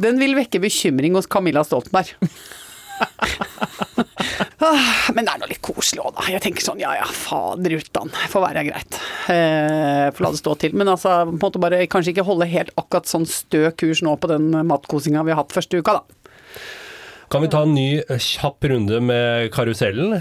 den 0.00 0.20
vil 0.20 0.36
vekke 0.38 0.60
bekymring 0.62 1.16
hos 1.18 1.30
Camilla 1.30 1.64
Stoltenberg. 1.66 2.12
Ah, 4.60 5.08
Men 5.16 5.24
det 5.24 5.32
er 5.32 5.40
nå 5.40 5.46
litt 5.48 5.62
koselig 5.64 6.02
òg, 6.04 6.12
da. 6.18 6.26
Jeg 6.28 6.42
tenker 6.44 6.64
sånn 6.64 6.80
ja 6.82 6.92
ja, 6.98 7.06
fader 7.16 7.72
utdan, 7.78 8.10
får 8.28 8.42
være 8.44 8.64
greit. 8.68 8.98
Eh, 9.32 10.10
får 10.12 10.26
la 10.26 10.30
det 10.34 10.40
stå 10.42 10.54
til. 10.60 10.74
Men 10.76 10.90
altså, 10.92 11.14
på 11.30 11.32
en 11.32 11.40
måte 11.40 11.62
bare 11.62 11.80
kanskje 11.90 12.12
ikke 12.14 12.26
holde 12.28 12.48
helt 12.50 12.72
akkurat 12.76 13.08
sånn 13.08 13.24
stø 13.28 13.70
kurs 13.80 14.02
nå 14.04 14.14
på 14.20 14.30
den 14.30 14.50
matkosinga 14.68 15.24
vi 15.24 15.32
har 15.32 15.40
hatt 15.42 15.56
første 15.56 15.80
uka, 15.80 15.96
da. 16.00 16.04
Kan 17.32 17.44
vi 17.44 17.50
ta 17.52 17.62
en 17.64 17.74
ny 17.76 17.88
eh, 18.02 18.20
kjapp 18.20 18.68
runde 18.68 19.00
med 19.06 19.48
karusellen? 19.54 20.20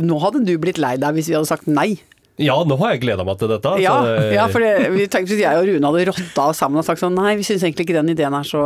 Nå 0.00 0.20
hadde 0.22 0.44
du 0.46 0.54
blitt 0.60 0.80
lei 0.82 0.96
deg 1.00 1.16
hvis 1.16 1.30
vi 1.30 1.38
hadde 1.38 1.50
sagt 1.50 1.70
nei. 1.70 1.94
Ja, 2.40 2.54
nå 2.64 2.76
har 2.80 2.94
jeg 2.94 3.02
gleda 3.02 3.24
meg 3.26 3.36
til 3.40 3.50
dette. 3.50 3.70
Ja, 3.82 3.94
så, 4.00 4.12
eh, 4.16 4.30
ja 4.36 4.46
for 4.48 4.64
det, 4.64 4.88
vi 4.94 5.04
tenkte 5.12 5.34
hvis 5.34 5.42
jeg 5.42 5.58
og 5.60 5.66
Rune 5.68 5.90
hadde 5.90 6.06
rotta 6.08 6.46
oss 6.48 6.60
sammen 6.62 6.80
og 6.80 6.86
sagt 6.86 7.02
sånn 7.02 7.12
nei, 7.18 7.34
vi 7.36 7.44
syns 7.44 7.64
egentlig 7.66 7.84
ikke 7.88 7.96
den 7.98 8.12
ideen 8.14 8.32
er 8.36 8.46
så 8.48 8.62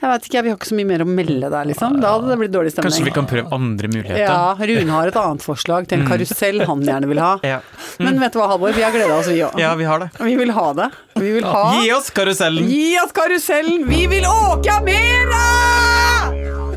Jeg 0.00 0.06
vet 0.06 0.28
ikke, 0.28 0.42
vi 0.46 0.52
har 0.52 0.56
ikke 0.56 0.70
så 0.70 0.78
mye 0.78 0.88
mer 0.88 1.04
å 1.04 1.08
melde 1.08 1.50
der, 1.52 1.68
liksom. 1.68 1.98
Da 2.00 2.14
hadde 2.14 2.30
det 2.32 2.38
blitt 2.40 2.54
dårlig 2.54 2.72
stemning. 2.72 2.88
Kanskje 2.88 3.08
vi 3.10 3.14
kan 3.18 3.28
prøve 3.28 3.52
andre 3.52 3.90
muligheter? 3.92 4.24
Ja, 4.24 4.56
Rune 4.56 4.96
har 4.96 5.12
et 5.12 5.20
annet 5.20 5.44
forslag 5.44 5.90
til 5.90 6.00
en 6.00 6.08
karusell 6.08 6.64
han 6.64 6.86
gjerne 6.86 7.10
vil 7.12 7.20
ha. 7.24 7.34
Ja. 7.50 7.60
Men 7.98 8.20
vet 8.22 8.32
du 8.32 8.38
hva, 8.40 8.48
Halvor, 8.54 8.72
vi 8.76 8.84
har 8.86 8.94
gleda 8.94 9.16
oss, 9.18 9.28
vi 9.28 9.42
òg. 9.44 9.58
Ja, 9.60 9.74
vi 9.76 9.84
har 9.88 9.98
det. 10.04 10.10
Vi 10.22 10.36
vil 10.38 10.52
ha 10.56 10.66
det. 10.78 10.90
Vi 11.20 11.32
vil 11.34 11.44
ha 11.44 11.64
Gi 11.82 11.92
oss 11.92 12.08
karusellen! 12.14 12.68
Gi 12.70 12.94
oss 13.02 13.12
karusellen! 13.16 13.84
Vi 13.90 14.06
vil 14.08 14.24
åka 14.30 14.80
mera! 14.86 15.44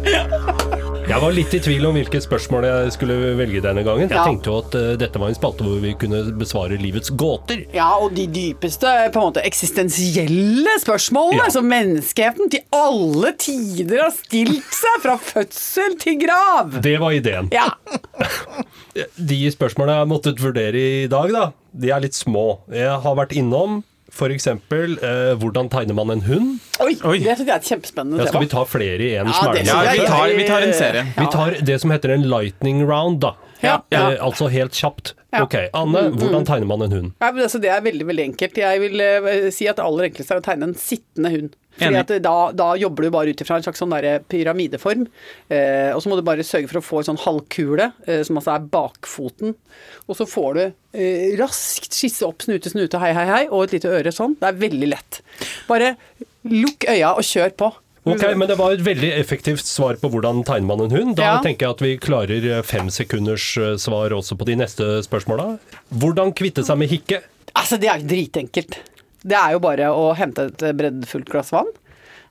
Jeg 1.13 1.21
var 1.21 1.34
litt 1.36 1.52
i 1.54 1.60
tvil 1.62 1.84
om 1.86 1.93
hvilke 1.93 2.17
spørsmål 2.23 2.65
jeg 2.65 2.93
skulle 2.95 3.15
velge 3.38 3.60
denne 3.62 3.84
gangen. 3.86 4.08
Jeg 4.10 4.17
Ja. 4.17 4.23
tenkte 4.26 4.49
jo 4.49 4.56
at 4.63 4.73
uh, 4.73 4.95
dette 4.97 5.19
var 5.21 5.30
en 5.30 5.36
spalte 5.38 5.62
hvor 5.62 5.78
vi 5.84 5.91
kunne 5.93 6.23
besvare 6.39 6.80
livets 6.82 7.12
gåter. 7.13 7.67
Ja, 7.76 7.91
og 8.02 8.15
de 8.17 8.26
dypeste, 8.34 8.89
på 9.13 9.21
en 9.21 9.28
måte 9.30 9.43
eksistensielle 9.45 10.73
spørsmålene 10.82 11.45
Ja. 11.45 11.52
som 11.54 11.69
menneskeheten 11.69 12.49
til 12.49 12.65
alle 12.73 13.32
tider 13.38 14.02
har 14.08 14.12
stilt 14.17 14.73
seg 14.73 15.06
fra 15.06 15.17
fødsel 15.21 15.99
til 16.02 16.17
grav. 16.26 16.82
Det 16.82 16.97
var 16.99 17.12
ideen. 17.13 17.52
Ja. 17.54 17.69
De 19.17 19.39
spørsmålene 19.54 19.93
jeg 19.93 20.02
har 20.08 20.10
måttet 20.10 20.41
vurdere 20.41 20.82
i 21.04 21.08
dag, 21.13 21.30
da, 21.34 21.45
de 21.78 21.89
er 21.93 22.02
litt 22.02 22.17
små. 22.17 22.60
Jeg 22.73 22.89
har 23.06 23.15
vært 23.21 23.38
innom 23.38 23.84
f.eks. 24.13 24.47
Eh, 24.49 25.34
hvordan 25.41 25.69
tegner 25.73 25.93
man 25.97 26.10
en 26.13 26.21
hund? 26.26 26.60
Oi, 26.82 26.96
Oi. 27.06 27.20
det 27.22 27.36
synes 27.38 27.46
jeg 27.46 27.54
er 27.54 27.60
et 27.60 27.68
kjempespennende 27.70 28.24
Ja, 28.24 28.30
skal 28.32 28.42
vi 28.42 28.50
ta 28.50 28.64
flere 28.66 29.06
i 29.06 29.12
en 29.22 29.30
Ja, 29.30 29.52
det 29.54 29.66
Ja, 29.68 29.80
vi 29.94 30.06
tar, 30.08 30.36
vi 30.40 30.46
tar 30.48 30.66
en 30.66 30.74
serie. 30.74 31.04
Vi 31.20 31.28
tar 31.32 31.58
det 31.70 31.80
som 31.84 31.94
heter 31.94 32.16
en 32.16 32.26
lightning 32.32 32.82
round, 32.90 33.20
da. 33.22 33.36
Ja, 33.64 33.78
ja. 33.94 34.12
Eh, 34.12 34.18
altså 34.26 34.50
helt 34.52 34.76
kjapt. 34.76 35.14
Ja. 35.32 35.46
Ok, 35.46 35.56
Anne, 35.74 36.10
hvordan 36.18 36.46
tegner 36.46 36.68
man 36.68 36.82
en 36.86 36.92
hund? 36.92 37.12
Ja, 37.22 37.32
men 37.32 37.46
altså, 37.46 37.62
det 37.64 37.70
er 37.72 37.84
veldig 37.86 38.06
veldig 38.10 38.26
enkelt. 38.34 38.58
Jeg 38.60 38.82
vil 38.84 39.02
eh, 39.02 39.52
si 39.56 39.70
at 39.70 39.80
det 39.80 39.86
aller 39.86 40.10
enkleste 40.10 40.36
er 40.36 40.42
å 40.42 40.46
tegne 40.46 40.68
en 40.70 40.76
sittende 40.78 41.32
hund. 41.34 41.56
Fordi 41.78 41.90
Enig. 41.90 42.02
at 42.04 42.12
eh, 42.14 42.22
da, 42.22 42.34
da 42.54 42.68
jobber 42.78 43.08
du 43.08 43.14
bare 43.16 43.34
ut 43.34 43.46
ifra 43.46 43.58
en 43.58 43.66
slags 43.66 43.82
sånn 43.82 43.94
der 43.96 44.26
pyramideform. 44.30 45.08
Eh, 45.48 45.90
og 45.94 46.04
så 46.04 46.12
må 46.12 46.20
du 46.20 46.26
bare 46.28 46.46
sørge 46.46 46.70
for 46.70 46.82
å 46.82 46.86
få 46.86 47.00
en 47.02 47.08
sånn 47.14 47.22
halvkule, 47.24 47.88
eh, 48.06 48.22
som 48.28 48.38
altså 48.42 48.58
er 48.58 48.68
bakfoten. 48.76 49.56
Og 50.10 50.20
så 50.20 50.28
får 50.30 50.60
du 50.60 50.64
eh, 50.68 51.32
raskt 51.40 51.96
skisse 51.96 52.28
opp 52.28 52.46
snute, 52.46 52.74
snute, 52.74 53.02
hei, 53.02 53.14
hei, 53.18 53.26
hei, 53.32 53.42
og 53.50 53.66
et 53.70 53.80
lite 53.80 53.96
øre 53.96 54.14
sånn. 54.14 54.36
Det 54.42 54.52
er 54.52 54.62
veldig 54.68 54.92
lett. 54.92 55.24
Bare 55.72 55.96
lukk 56.50 56.86
øya 56.90 57.14
og 57.18 57.24
kjør 57.24 57.54
på. 57.58 57.72
Ok, 58.04 58.24
men 58.36 58.50
det 58.50 58.58
var 58.60 58.74
et 58.76 58.82
veldig 58.84 59.14
effektivt 59.16 59.64
svar 59.64 59.96
på 59.96 60.10
hvordan 60.12 60.42
tegner 60.44 60.68
man 60.68 60.82
en 60.84 60.92
hund. 60.92 61.16
Da 61.16 61.24
Ja. 61.24 61.42
tenker 61.42 61.68
jeg 61.68 61.76
at 61.78 61.82
vi 61.86 61.98
klarer 61.98 62.64
femsekunders 62.64 62.68
fem 62.68 62.90
sekunders 62.90 63.46
eh, 63.58 63.76
svar 63.80 64.10
også 64.12 64.36
på 64.38 64.46
de 64.46 64.56
neste 64.60 64.84
spørsmåla. 65.08 65.58
Hvordan 65.94 66.34
kvitte 66.36 66.66
seg 66.68 66.78
med 66.78 66.90
hikke? 66.92 67.22
Altså, 67.56 67.80
det 67.80 67.88
er 67.88 68.04
dritenkelt. 68.04 68.76
Det 69.24 69.38
er 69.40 69.54
jo 69.56 69.60
bare 69.64 69.88
å 69.96 70.14
hente 70.20 70.50
et 70.52 70.58
breddfullt 70.76 71.30
glass 71.32 71.52
vann. 71.56 71.70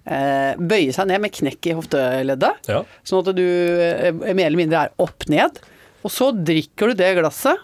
Eh, 0.04 0.54
bøye 0.58 0.92
seg 0.92 1.06
ned 1.08 1.20
med 1.22 1.32
knekk 1.32 1.66
i 1.70 1.74
hofteleddet. 1.78 2.68
Ja. 2.68 2.82
Sånn 3.06 3.22
at 3.26 3.34
du 3.38 3.42
eh, 3.46 4.12
mer 4.12 4.48
eller 4.50 4.58
mindre 4.60 4.84
er 4.88 4.92
opp 5.00 5.24
ned. 5.30 5.56
Og 6.02 6.10
så 6.10 6.32
drikker 6.34 6.90
du 6.90 6.94
det 6.98 7.12
glasset 7.16 7.56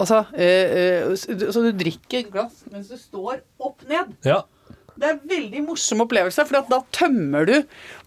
Altså, 0.00 0.24
eh, 0.34 1.04
eh, 1.04 1.12
så 1.14 1.60
du 1.62 1.72
drikker 1.78 2.24
glass 2.30 2.64
mens 2.72 2.88
du 2.88 2.96
står 2.96 3.40
opp 3.60 3.82
ned. 3.90 4.14
Ja. 4.24 4.40
Det 4.98 5.08
er 5.08 5.16
en 5.16 5.24
veldig 5.30 5.62
morsom 5.66 6.04
opplevelse, 6.04 6.44
for 6.46 6.64
da 6.70 6.78
tømmer 6.94 7.46
du 7.48 7.54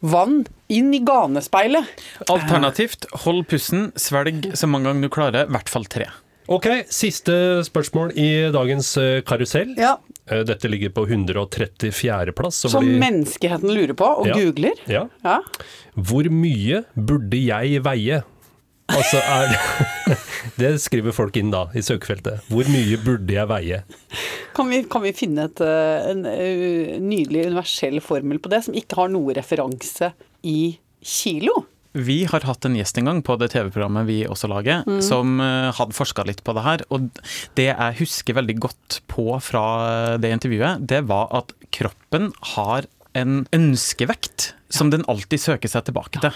vann 0.07 0.45
inn 0.71 0.93
i 0.95 1.01
ganespeilet. 1.03 1.89
Alternativt, 2.31 3.05
hold 3.25 3.43
pusten, 3.51 3.89
svelg 3.99 4.51
så 4.55 4.69
mange 4.71 4.87
ganger 4.91 5.07
du 5.09 5.13
klarer, 5.13 5.47
i 5.49 5.51
hvert 5.57 5.69
fall 5.71 5.85
tre. 5.91 6.07
Ok, 6.47 6.67
siste 6.87 7.33
spørsmål 7.67 8.13
i 8.15 8.27
dagens 8.55 8.93
eh, 9.01 9.21
karusell. 9.27 9.73
Ja, 9.77 9.97
Eh, 10.27 10.41
Dette 10.43 10.67
ligger 10.67 10.89
på 10.91 11.05
134. 11.07 12.33
plass. 12.35 12.57
Som 12.67 12.83
blir- 12.83 12.97
menneskeheten 12.99 13.69
lurer 13.71 13.93
på 13.95 14.03
og 14.19 14.25
Ja. 14.27 14.33
googler. 14.35 14.73
Ja. 14.85 15.05
Ja. 15.23 15.37
Hvor 15.95 16.27
mye 16.29 16.81
burde 16.97 17.37
jeg 17.39 17.79
veie? 17.81 18.23
Altså 18.89 19.21
er 19.23 19.55
Det 20.59 20.73
skriver 20.83 21.13
folk 21.15 21.37
inn 21.39 21.49
da, 21.49 21.69
i 21.73 21.79
søkefeltet. 21.79 22.41
Hvor 22.51 22.67
mye 22.67 22.97
burde 23.05 23.31
jeg 23.37 23.47
veie? 23.47 23.79
Kan, 24.57 24.71
vi, 24.73 24.81
kan 24.89 25.03
vi 25.05 25.13
finne 25.13 25.45
et, 25.45 25.61
eh, 25.61 26.09
en 26.09 26.25
eh, 26.25 26.95
nydelig 26.97 27.45
universell 27.51 27.99
formel 28.01 28.39
på 28.41 28.49
det, 28.49 28.63
som 28.65 28.77
ikke 28.77 28.97
har 28.97 29.11
noe 29.13 29.35
referanse 29.37 30.09
i 30.49 30.79
kilo? 31.05 31.59
Vi 31.97 32.23
har 32.29 32.45
hatt 32.45 32.65
en 32.65 32.75
gjest 32.77 32.97
en 32.97 33.09
gang 33.09 33.21
på 33.25 33.37
det 33.41 33.51
TV-programmet 33.53 34.05
vi 34.09 34.17
også 34.25 34.49
lager, 34.49 34.81
som 35.05 35.37
eh, 35.41 35.69
hadde 35.77 35.97
forska 35.97 36.25
litt 36.25 36.41
på 36.45 36.57
det 36.57 36.65
her. 36.65 36.83
Og 36.89 37.05
det 37.57 37.69
jeg 37.69 37.99
husker 38.01 38.37
veldig 38.37 38.57
godt 38.65 38.99
på 39.13 39.29
fra 39.45 40.17
det 40.21 40.33
intervjuet, 40.39 40.81
det 40.89 41.03
var 41.09 41.29
at 41.37 41.53
kroppen 41.77 42.31
har 42.57 42.89
en 43.17 43.43
ønskevekt 43.53 44.51
som 44.73 44.89
den 44.93 45.05
alltid 45.09 45.41
søker 45.41 45.71
seg 45.71 45.87
tilbake 45.87 46.21
til. 46.21 46.33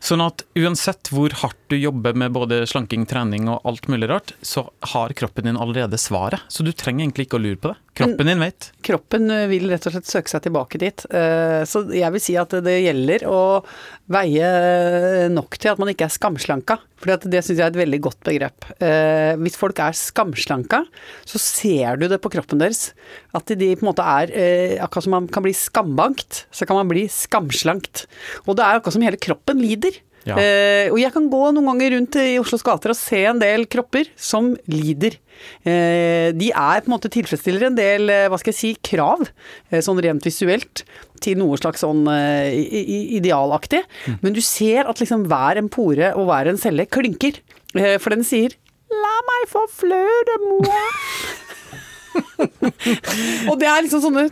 Sånn 0.00 0.22
at 0.24 0.44
uansett 0.58 1.10
hvor 1.14 1.32
hardt 1.42 1.58
du 1.70 1.76
jobber 1.78 2.16
med 2.18 2.32
både 2.34 2.62
slanking, 2.66 3.06
trening 3.06 3.48
og 3.52 3.60
alt 3.68 3.86
mulig 3.90 4.08
rart, 4.10 4.32
så 4.42 4.66
har 4.94 5.14
kroppen 5.18 5.46
din 5.46 5.60
allerede 5.60 5.98
svaret. 6.00 6.42
Så 6.48 6.66
du 6.66 6.72
trenger 6.72 7.04
egentlig 7.06 7.28
ikke 7.28 7.38
å 7.38 7.44
lure 7.44 7.60
på 7.60 7.72
det. 7.72 7.78
Kroppen 8.00 8.26
din 8.30 8.40
vet. 8.40 8.70
Kroppen 8.86 9.30
eh, 9.34 9.46
vil 9.50 9.68
rett 9.70 9.86
og 9.88 9.92
slett 9.94 10.08
søke 10.08 10.30
seg 10.32 10.44
tilbake 10.46 10.78
dit. 10.80 11.02
Eh, 11.10 11.62
Så 11.68 11.84
jeg 11.92 12.10
vil 12.14 12.22
si 12.22 12.36
at 12.40 12.54
det 12.64 12.76
gjelder 12.84 13.26
å 13.28 13.40
veie 14.10 15.28
nok 15.30 15.58
til 15.60 15.72
at 15.72 15.80
man 15.80 15.90
ikke 15.92 16.06
er 16.08 16.14
skamslanka. 16.14 16.78
For 17.00 17.16
det 17.16 17.40
syns 17.40 17.56
jeg 17.56 17.64
er 17.64 17.72
et 17.72 17.78
veldig 17.80 18.00
godt 18.04 18.20
begrep. 18.26 18.66
Eh, 18.82 19.34
Hvis 19.40 19.56
folk 19.58 19.78
er 19.80 19.96
skamslanka, 19.96 20.82
så 21.28 21.40
ser 21.40 21.96
du 22.00 22.06
det 22.10 22.20
på 22.22 22.30
kroppen 22.32 22.60
deres. 22.60 22.90
At 23.36 23.48
de 23.48 23.70
på 23.74 23.84
en 23.84 23.90
måte 23.90 24.04
er 24.04 24.32
eh, 24.34 24.76
Akkurat 24.84 25.06
som 25.06 25.14
man 25.16 25.28
kan 25.32 25.44
bli 25.44 25.54
skambankt, 25.56 26.44
så 26.54 26.66
kan 26.68 26.78
man 26.80 26.90
bli 26.90 27.06
skamslankt. 27.10 28.06
Og 28.46 28.56
det 28.58 28.64
er 28.66 28.78
akkurat 28.80 28.96
som 28.96 29.04
hele 29.06 29.20
kroppen 29.20 29.60
lider. 29.70 30.00
Ja. 30.28 30.36
Eh, 30.36 30.90
og 30.92 30.98
jeg 31.00 31.12
kan 31.14 31.28
gå 31.32 31.40
noen 31.54 31.68
ganger 31.70 31.94
rundt 31.94 32.16
i 32.20 32.36
Oslos 32.40 32.64
gater 32.64 32.92
og 32.92 32.98
se 32.98 33.22
en 33.30 33.40
del 33.40 33.64
kropper 33.72 34.10
som 34.20 34.52
lider. 34.68 35.16
Eh, 35.64 36.28
de 36.36 36.50
er 36.50 36.82
på 36.82 36.90
en 36.90 36.94
måte 36.94 37.10
tilfredsstiller 37.12 37.70
en 37.70 37.78
del, 37.78 38.10
eh, 38.12 38.26
hva 38.28 38.38
skal 38.40 38.52
jeg 38.52 38.58
si, 38.58 38.72
krav, 38.84 39.24
eh, 39.70 39.80
sånn 39.80 40.00
rent 40.04 40.26
visuelt, 40.28 40.84
til 41.24 41.40
noe 41.40 41.56
slags 41.60 41.84
sånn 41.84 42.04
eh, 42.12 42.52
idealaktig. 43.16 43.82
Men 44.20 44.36
du 44.36 44.42
ser 44.44 44.88
at 44.88 45.00
liksom 45.00 45.24
hver 45.30 45.60
en 45.60 45.72
pore 45.72 46.12
og 46.14 46.28
hver 46.28 46.52
en 46.52 46.60
celle 46.60 46.84
klynker. 46.88 47.40
Eh, 47.76 47.96
for 47.98 48.12
den 48.12 48.24
sier 48.24 48.56
'la 48.90 49.16
meg 49.24 49.48
få 49.48 49.66
fløde, 49.70 50.34
mor'. 50.44 50.66
og 53.50 53.54
det 53.60 53.68
er 53.70 53.84
liksom 53.86 54.02
sånne 54.02 54.24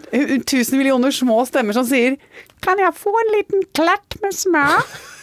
tusen 0.43 0.81
millioner 0.81 1.15
små 1.15 1.47
stemmer 1.47 1.73
som 1.73 1.87
sier 1.87 2.19
'kan 2.61 2.77
jeg 2.77 2.93
få 2.93 3.15
en 3.15 3.33
liten 3.37 3.63
klett 3.73 4.21
med 4.21 4.35
smør'? 4.35 5.18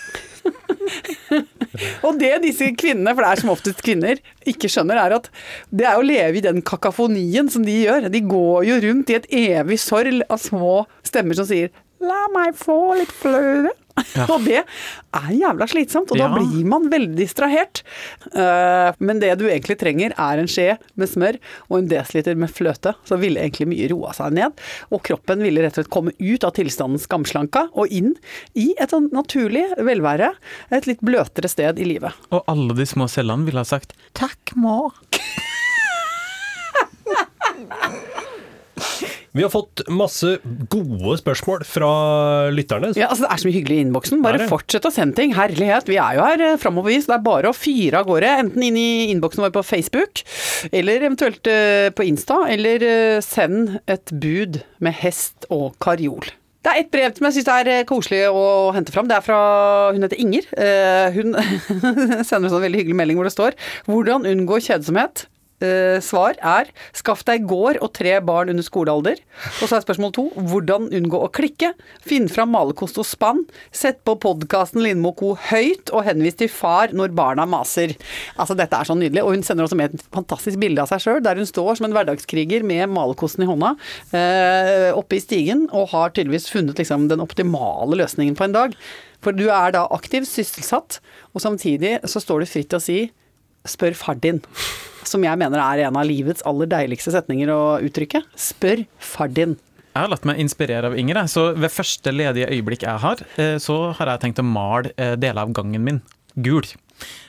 Og 2.05 2.19
det 2.19 2.31
disse 2.43 2.67
kvinnene, 2.77 3.13
for 3.13 3.23
det 3.23 3.31
er 3.31 3.41
som 3.41 3.51
oftest 3.53 3.81
kvinner, 3.86 4.19
ikke 4.47 4.69
skjønner, 4.71 4.99
er 5.01 5.17
at 5.17 5.29
det 5.73 5.88
er 5.89 5.99
å 5.99 6.05
leve 6.05 6.39
i 6.39 6.45
den 6.45 6.62
kakofonien 6.65 7.49
som 7.51 7.65
de 7.65 7.75
gjør. 7.84 8.10
De 8.13 8.21
går 8.23 8.67
jo 8.69 8.77
rundt 8.88 9.12
i 9.12 9.17
et 9.19 9.27
evig 9.36 9.79
sorg 9.81 10.21
av 10.29 10.39
små 10.41 10.86
stemmer 11.05 11.38
som 11.38 11.49
sier 11.49 11.73
'la 12.05 12.21
meg 12.35 12.55
få 12.59 12.79
litt 12.99 13.11
fløte'. 13.23 13.73
Og 14.33 14.43
det 14.43 14.59
er 14.59 15.29
jævla 15.31 15.67
slitsomt, 15.71 16.11
og 16.11 16.19
da 16.19 16.27
blir 16.33 16.65
man 16.67 16.89
veldig 16.91 17.15
distrahert. 17.15 17.79
Eh, 18.27 18.89
men 18.99 19.21
det 19.23 19.29
du 19.39 19.45
egentlig 19.47 19.77
trenger, 19.79 20.11
er 20.19 20.41
en 20.41 20.49
skje 20.51 20.75
med 20.99 21.07
smør 21.11 21.39
og 21.69 21.77
en 21.79 21.87
desiliter 21.91 22.35
med 22.39 22.51
fløte. 22.51 22.91
Så 23.07 23.15
ville 23.21 23.39
egentlig 23.39 23.69
mye 23.71 23.87
roa 23.93 24.11
seg 24.17 24.35
ned, 24.35 24.59
og 24.91 25.03
kroppen 25.07 25.43
ville 25.45 25.63
rett 25.63 25.77
og 25.77 25.85
slett 25.85 25.93
komme 25.95 26.15
ut 26.19 26.47
av 26.47 26.55
tilstanden 26.59 26.99
skamslanka 27.01 27.69
og 27.71 27.87
inn 27.87 28.13
i 28.51 28.73
et 28.75 28.91
sånn 28.91 29.07
naturlig 29.15 29.63
velvære, 29.79 30.33
et 30.75 30.91
litt 30.91 31.03
bløtere 31.05 31.51
sted 31.51 31.79
i 31.79 31.87
livet. 31.95 32.11
Og 32.35 32.43
alle 32.51 32.75
de 32.75 32.87
små 32.89 33.07
cellene 33.11 33.47
ville 33.47 33.63
ha 33.63 33.67
sagt 33.67 33.95
'takk, 34.11 34.55
mor'. 34.59 34.91
Vi 39.36 39.43
har 39.43 39.52
fått 39.52 39.82
masse 39.91 40.38
gode 40.71 41.17
spørsmål 41.19 41.65
fra 41.67 41.89
lytterne. 42.56 42.93
Ja, 42.95 43.10
altså 43.10 43.26
Det 43.26 43.32
er 43.34 43.41
så 43.41 43.50
mye 43.50 43.58
hyggelig 43.58 43.80
i 43.80 43.84
innboksen. 43.84 44.21
Bare 44.24 44.48
fortsett 44.48 44.88
å 44.88 44.91
sende 44.95 45.17
ting. 45.17 45.34
Herlighet. 45.36 45.89
Vi 45.91 45.98
er 46.00 46.15
jo 46.15 46.24
her 46.24 46.43
eh, 46.45 46.56
framovervis. 46.62 47.10
Det 47.10 47.17
er 47.17 47.26
bare 47.26 47.52
å 47.52 47.58
fyre 47.58 48.00
av 48.00 48.08
gårde. 48.08 48.30
Enten 48.45 48.63
inn 48.63 48.80
i 48.80 49.10
innboksen 49.12 49.43
vår 49.43 49.52
på 49.58 49.65
Facebook, 49.67 50.24
eller 50.71 51.04
eventuelt 51.04 51.52
eh, 51.52 51.89
på 51.91 52.08
Insta. 52.08 52.45
Eller 52.48 52.88
eh, 52.88 53.19
send 53.26 53.76
et 53.91 54.15
bud 54.15 54.62
med 54.80 54.95
hest 55.04 55.50
og 55.52 55.76
karjol. 55.84 56.32
Det 56.63 56.71
er 56.71 56.82
et 56.86 56.95
brev 56.95 57.12
som 57.19 57.28
jeg 57.28 57.41
syns 57.41 57.52
er 57.52 57.84
koselig 57.91 58.24
å 58.32 58.71
hente 58.74 58.95
fram. 58.95 59.12
Det 59.12 59.19
er 59.19 59.28
fra 59.28 59.41
Hun 59.91 60.08
heter 60.08 60.24
Inger. 60.24 60.48
Hun 61.13 61.36
sender 62.26 62.48
en 62.48 62.54
sånn 62.56 62.63
veldig 62.63 62.86
hyggelig 62.86 63.02
melding 63.04 63.19
hvor 63.19 63.28
det 63.28 63.36
står 63.36 63.60
'Hvordan 63.86 64.26
unngå 64.32 64.63
kjedsomhet'. 64.63 65.28
Eh, 65.63 66.01
svar 66.03 66.35
er 66.43 66.67
'skaff 66.91 67.23
deg 67.23 67.45
gård 67.47 67.77
og 67.79 67.93
tre 67.93 68.19
barn 68.19 68.49
under 68.49 68.63
skolealder'. 68.63 69.21
Og 69.61 69.69
så 69.69 69.77
er 69.77 69.85
spørsmål 69.85 70.11
to 70.11 70.29
'hvordan 70.35 70.91
unngå 70.91 71.15
å 71.15 71.31
klikke'. 71.31 71.71
Finn 72.01 72.27
fram 72.27 72.51
malerkost 72.51 72.97
og 72.97 73.05
spann. 73.05 73.45
Sett 73.71 74.03
på 74.03 74.19
podkasten 74.19 74.83
Lindmo 74.83 75.13
Co. 75.15 75.35
høyt, 75.35 75.89
og 75.93 76.03
henvis 76.03 76.35
til 76.35 76.49
far 76.49 76.89
når 76.89 77.15
barna 77.15 77.45
maser. 77.45 77.95
Altså 78.37 78.55
Dette 78.55 78.73
er 78.75 78.83
så 78.83 78.95
nydelig. 78.95 79.23
Og 79.23 79.31
hun 79.31 79.43
sender 79.43 79.63
også 79.63 79.77
med 79.77 79.93
et 79.93 80.01
fantastisk 80.11 80.59
bilde 80.59 80.81
av 80.81 80.89
seg 80.89 80.99
sjøl, 80.99 81.23
der 81.23 81.35
hun 81.35 81.45
står 81.45 81.77
som 81.77 81.85
en 81.85 81.93
hverdagskriger 81.93 82.61
med 82.61 82.89
malerkosten 82.89 83.43
i 83.43 83.47
hånda 83.47 83.77
eh, 84.13 84.91
oppe 84.91 85.15
i 85.15 85.19
stigen, 85.19 85.69
og 85.71 85.89
har 85.89 86.09
tydeligvis 86.09 86.51
funnet 86.51 86.75
liksom 86.75 87.07
den 87.07 87.21
optimale 87.21 87.95
løsningen 87.95 88.35
på 88.35 88.43
en 88.43 88.51
dag. 88.51 88.75
For 89.21 89.31
du 89.31 89.47
er 89.49 89.71
da 89.71 89.87
aktiv, 89.89 90.25
sysselsatt, 90.25 90.99
og 91.33 91.41
samtidig 91.41 91.99
så 92.03 92.19
står 92.19 92.39
det 92.41 92.49
fritt 92.49 92.69
til 92.69 92.77
å 92.77 92.81
si 92.81 93.11
'spør 93.65 93.95
far 93.95 94.15
din'. 94.15 94.43
Som 95.05 95.25
jeg 95.25 95.37
mener 95.37 95.61
er 95.61 95.85
en 95.87 95.99
av 95.99 96.07
livets 96.07 96.43
aller 96.49 96.69
deiligste 96.69 97.13
setninger 97.13 97.51
å 97.53 97.61
uttrykke. 97.85 98.23
Spør 98.39 98.85
far 98.97 99.29
din. 99.33 99.55
Jeg 99.95 100.03
har 100.03 100.11
latt 100.11 100.25
meg 100.27 100.41
inspirere 100.43 100.89
av 100.89 100.97
Inger. 100.99 101.21
Så 101.31 101.53
ved 101.55 101.71
første 101.71 102.11
ledige 102.11 102.49
øyeblikk 102.51 102.83
jeg 102.83 102.99
har, 102.99 103.21
eh, 103.39 103.55
så 103.63 103.93
har 103.95 104.11
jeg 104.11 104.25
tenkt 104.25 104.41
å 104.41 104.47
male 104.47 104.91
eh, 104.97 105.13
deler 105.15 105.45
av 105.45 105.53
gangen 105.55 105.85
min 105.85 106.01
gul. 106.35 106.67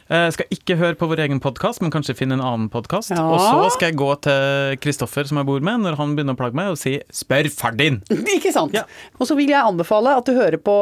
Jeg 0.07 0.35
skal 0.35 0.51
ikke 0.55 0.77
høre 0.79 0.99
på 0.99 1.07
vår 1.11 1.25
egen 1.25 1.41
podkast, 1.43 1.81
men 1.83 1.91
kanskje 1.95 2.15
finne 2.15 2.37
en 2.39 2.43
annen 2.43 2.67
podkast. 2.71 3.11
Ja. 3.15 3.23
Og 3.27 3.41
så 3.43 3.71
skal 3.75 3.91
jeg 3.91 3.99
gå 3.99 4.11
til 4.23 4.77
Kristoffer, 4.83 5.27
som 5.27 5.39
jeg 5.41 5.47
bor 5.47 5.63
med, 5.63 5.83
når 5.83 5.99
han 5.99 6.15
begynner 6.15 6.35
å 6.35 6.39
plage 6.39 6.59
meg, 6.59 6.71
og 6.75 6.79
si 6.79 7.01
'spør 7.11 7.51
far 7.55 7.75
din'. 7.79 8.03
Ikke 8.37 8.55
sant? 8.55 8.75
Ja. 8.75 8.87
Og 9.19 9.27
så 9.27 9.35
vil 9.39 9.51
jeg 9.51 9.63
anbefale 9.63 10.15
at 10.19 10.27
du 10.27 10.35
hører 10.35 10.59
på 10.59 10.77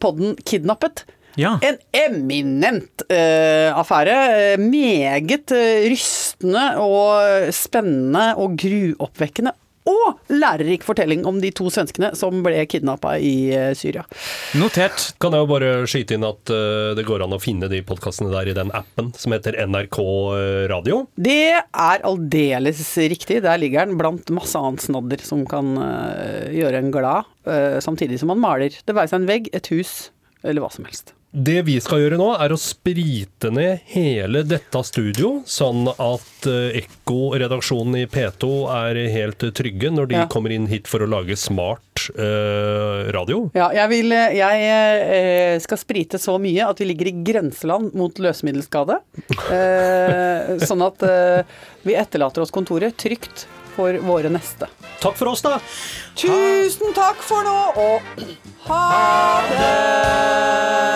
podden 0.00 0.36
Kidnappet. 0.44 1.04
Ja. 1.38 1.56
En 1.62 1.78
eminent 1.94 3.04
uh, 3.06 3.78
affære. 3.78 4.18
Eh, 4.30 4.60
meget 4.60 5.52
eh, 5.54 5.88
rystende 5.90 6.66
og 6.80 7.50
spennende 7.54 8.32
og 8.40 8.56
gruoppvekkende. 8.60 9.54
Og 9.90 10.18
lærerik 10.30 10.84
fortelling 10.84 11.22
om 11.26 11.38
de 11.40 11.48
to 11.56 11.70
svenskene 11.72 12.12
som 12.14 12.42
ble 12.44 12.60
kidnappa 12.68 13.14
i 13.16 13.48
Syria. 13.74 14.04
Notert. 14.60 15.06
Kan 15.18 15.34
jeg 15.34 15.42
jo 15.42 15.48
bare 15.50 15.70
skyte 15.88 16.14
inn 16.14 16.26
at 16.28 16.52
det 16.94 17.06
går 17.08 17.24
an 17.24 17.34
å 17.34 17.40
finne 17.42 17.66
de 17.72 17.80
podkastene 17.88 18.28
der 18.30 18.52
i 18.52 18.54
den 18.54 18.70
appen 18.76 19.08
som 19.18 19.32
heter 19.34 19.56
NRK 19.72 19.98
Radio. 20.70 21.00
Det 21.16 21.56
er 21.56 22.04
aldeles 22.06 22.84
riktig. 23.00 23.40
Der 23.46 23.58
ligger 23.58 23.88
den 23.88 23.98
blant 23.98 24.30
masse 24.36 24.60
annet 24.60 24.84
snadder 24.84 25.24
som 25.26 25.46
kan 25.48 25.72
gjøre 26.52 26.84
en 26.84 26.92
glad, 26.94 27.32
samtidig 27.82 28.20
som 28.20 28.30
man 28.34 28.44
maler. 28.44 28.76
Det 28.84 28.94
være 28.94 29.10
seg 29.10 29.24
en 29.24 29.32
vegg, 29.32 29.48
et 29.56 29.72
hus 29.72 30.10
eller 30.44 30.62
hva 30.62 30.70
som 30.76 30.86
helst. 30.86 31.16
Det 31.30 31.60
vi 31.62 31.76
skal 31.78 32.00
gjøre 32.02 32.16
nå, 32.18 32.26
er 32.42 32.50
å 32.50 32.56
sprite 32.58 33.52
ned 33.54 33.84
hele 33.92 34.40
dette 34.42 34.80
studio, 34.82 35.36
sånn 35.46 35.84
at 35.92 36.48
eh, 36.50 36.80
Ekko-redaksjonen 36.80 38.00
i 38.00 38.06
P2 38.10 38.48
er 38.74 38.98
helt 39.14 39.44
trygge 39.54 39.92
når 39.94 40.08
de 40.10 40.16
Ja. 40.18 40.24
kommer 40.26 40.50
inn 40.50 40.66
hit 40.66 40.90
for 40.90 41.04
å 41.04 41.06
lage 41.06 41.36
smart 41.38 42.08
eh, 42.18 43.12
radio. 43.14 43.44
Ja, 43.54 43.68
jeg, 43.78 43.86
vil, 43.92 44.10
eh, 44.16 44.34
jeg 44.40 44.66
eh, 44.74 45.60
skal 45.62 45.78
sprite 45.78 46.18
så 46.18 46.34
mye 46.42 46.66
at 46.66 46.82
vi 46.82 46.90
ligger 46.90 47.12
i 47.12 47.14
grenseland 47.30 47.94
mot 47.94 48.18
løsemiddelskade. 48.18 48.98
Eh, 49.54 50.58
sånn 50.66 50.82
at 50.82 51.06
eh, 51.06 51.46
vi 51.86 51.94
etterlater 51.94 52.42
oss 52.42 52.50
kontoret 52.50 52.98
trygt 52.98 53.46
for 53.80 53.98
våre 54.04 54.28
neste. 54.28 54.68
Takk 55.00 55.16
for 55.16 55.32
oss, 55.32 55.42
da. 55.42 55.56
Tusen 56.20 56.92
takk 56.96 57.22
for 57.24 57.42
nå, 57.46 57.58
og 57.80 58.00
ha 58.68 59.42
det! 59.50 60.90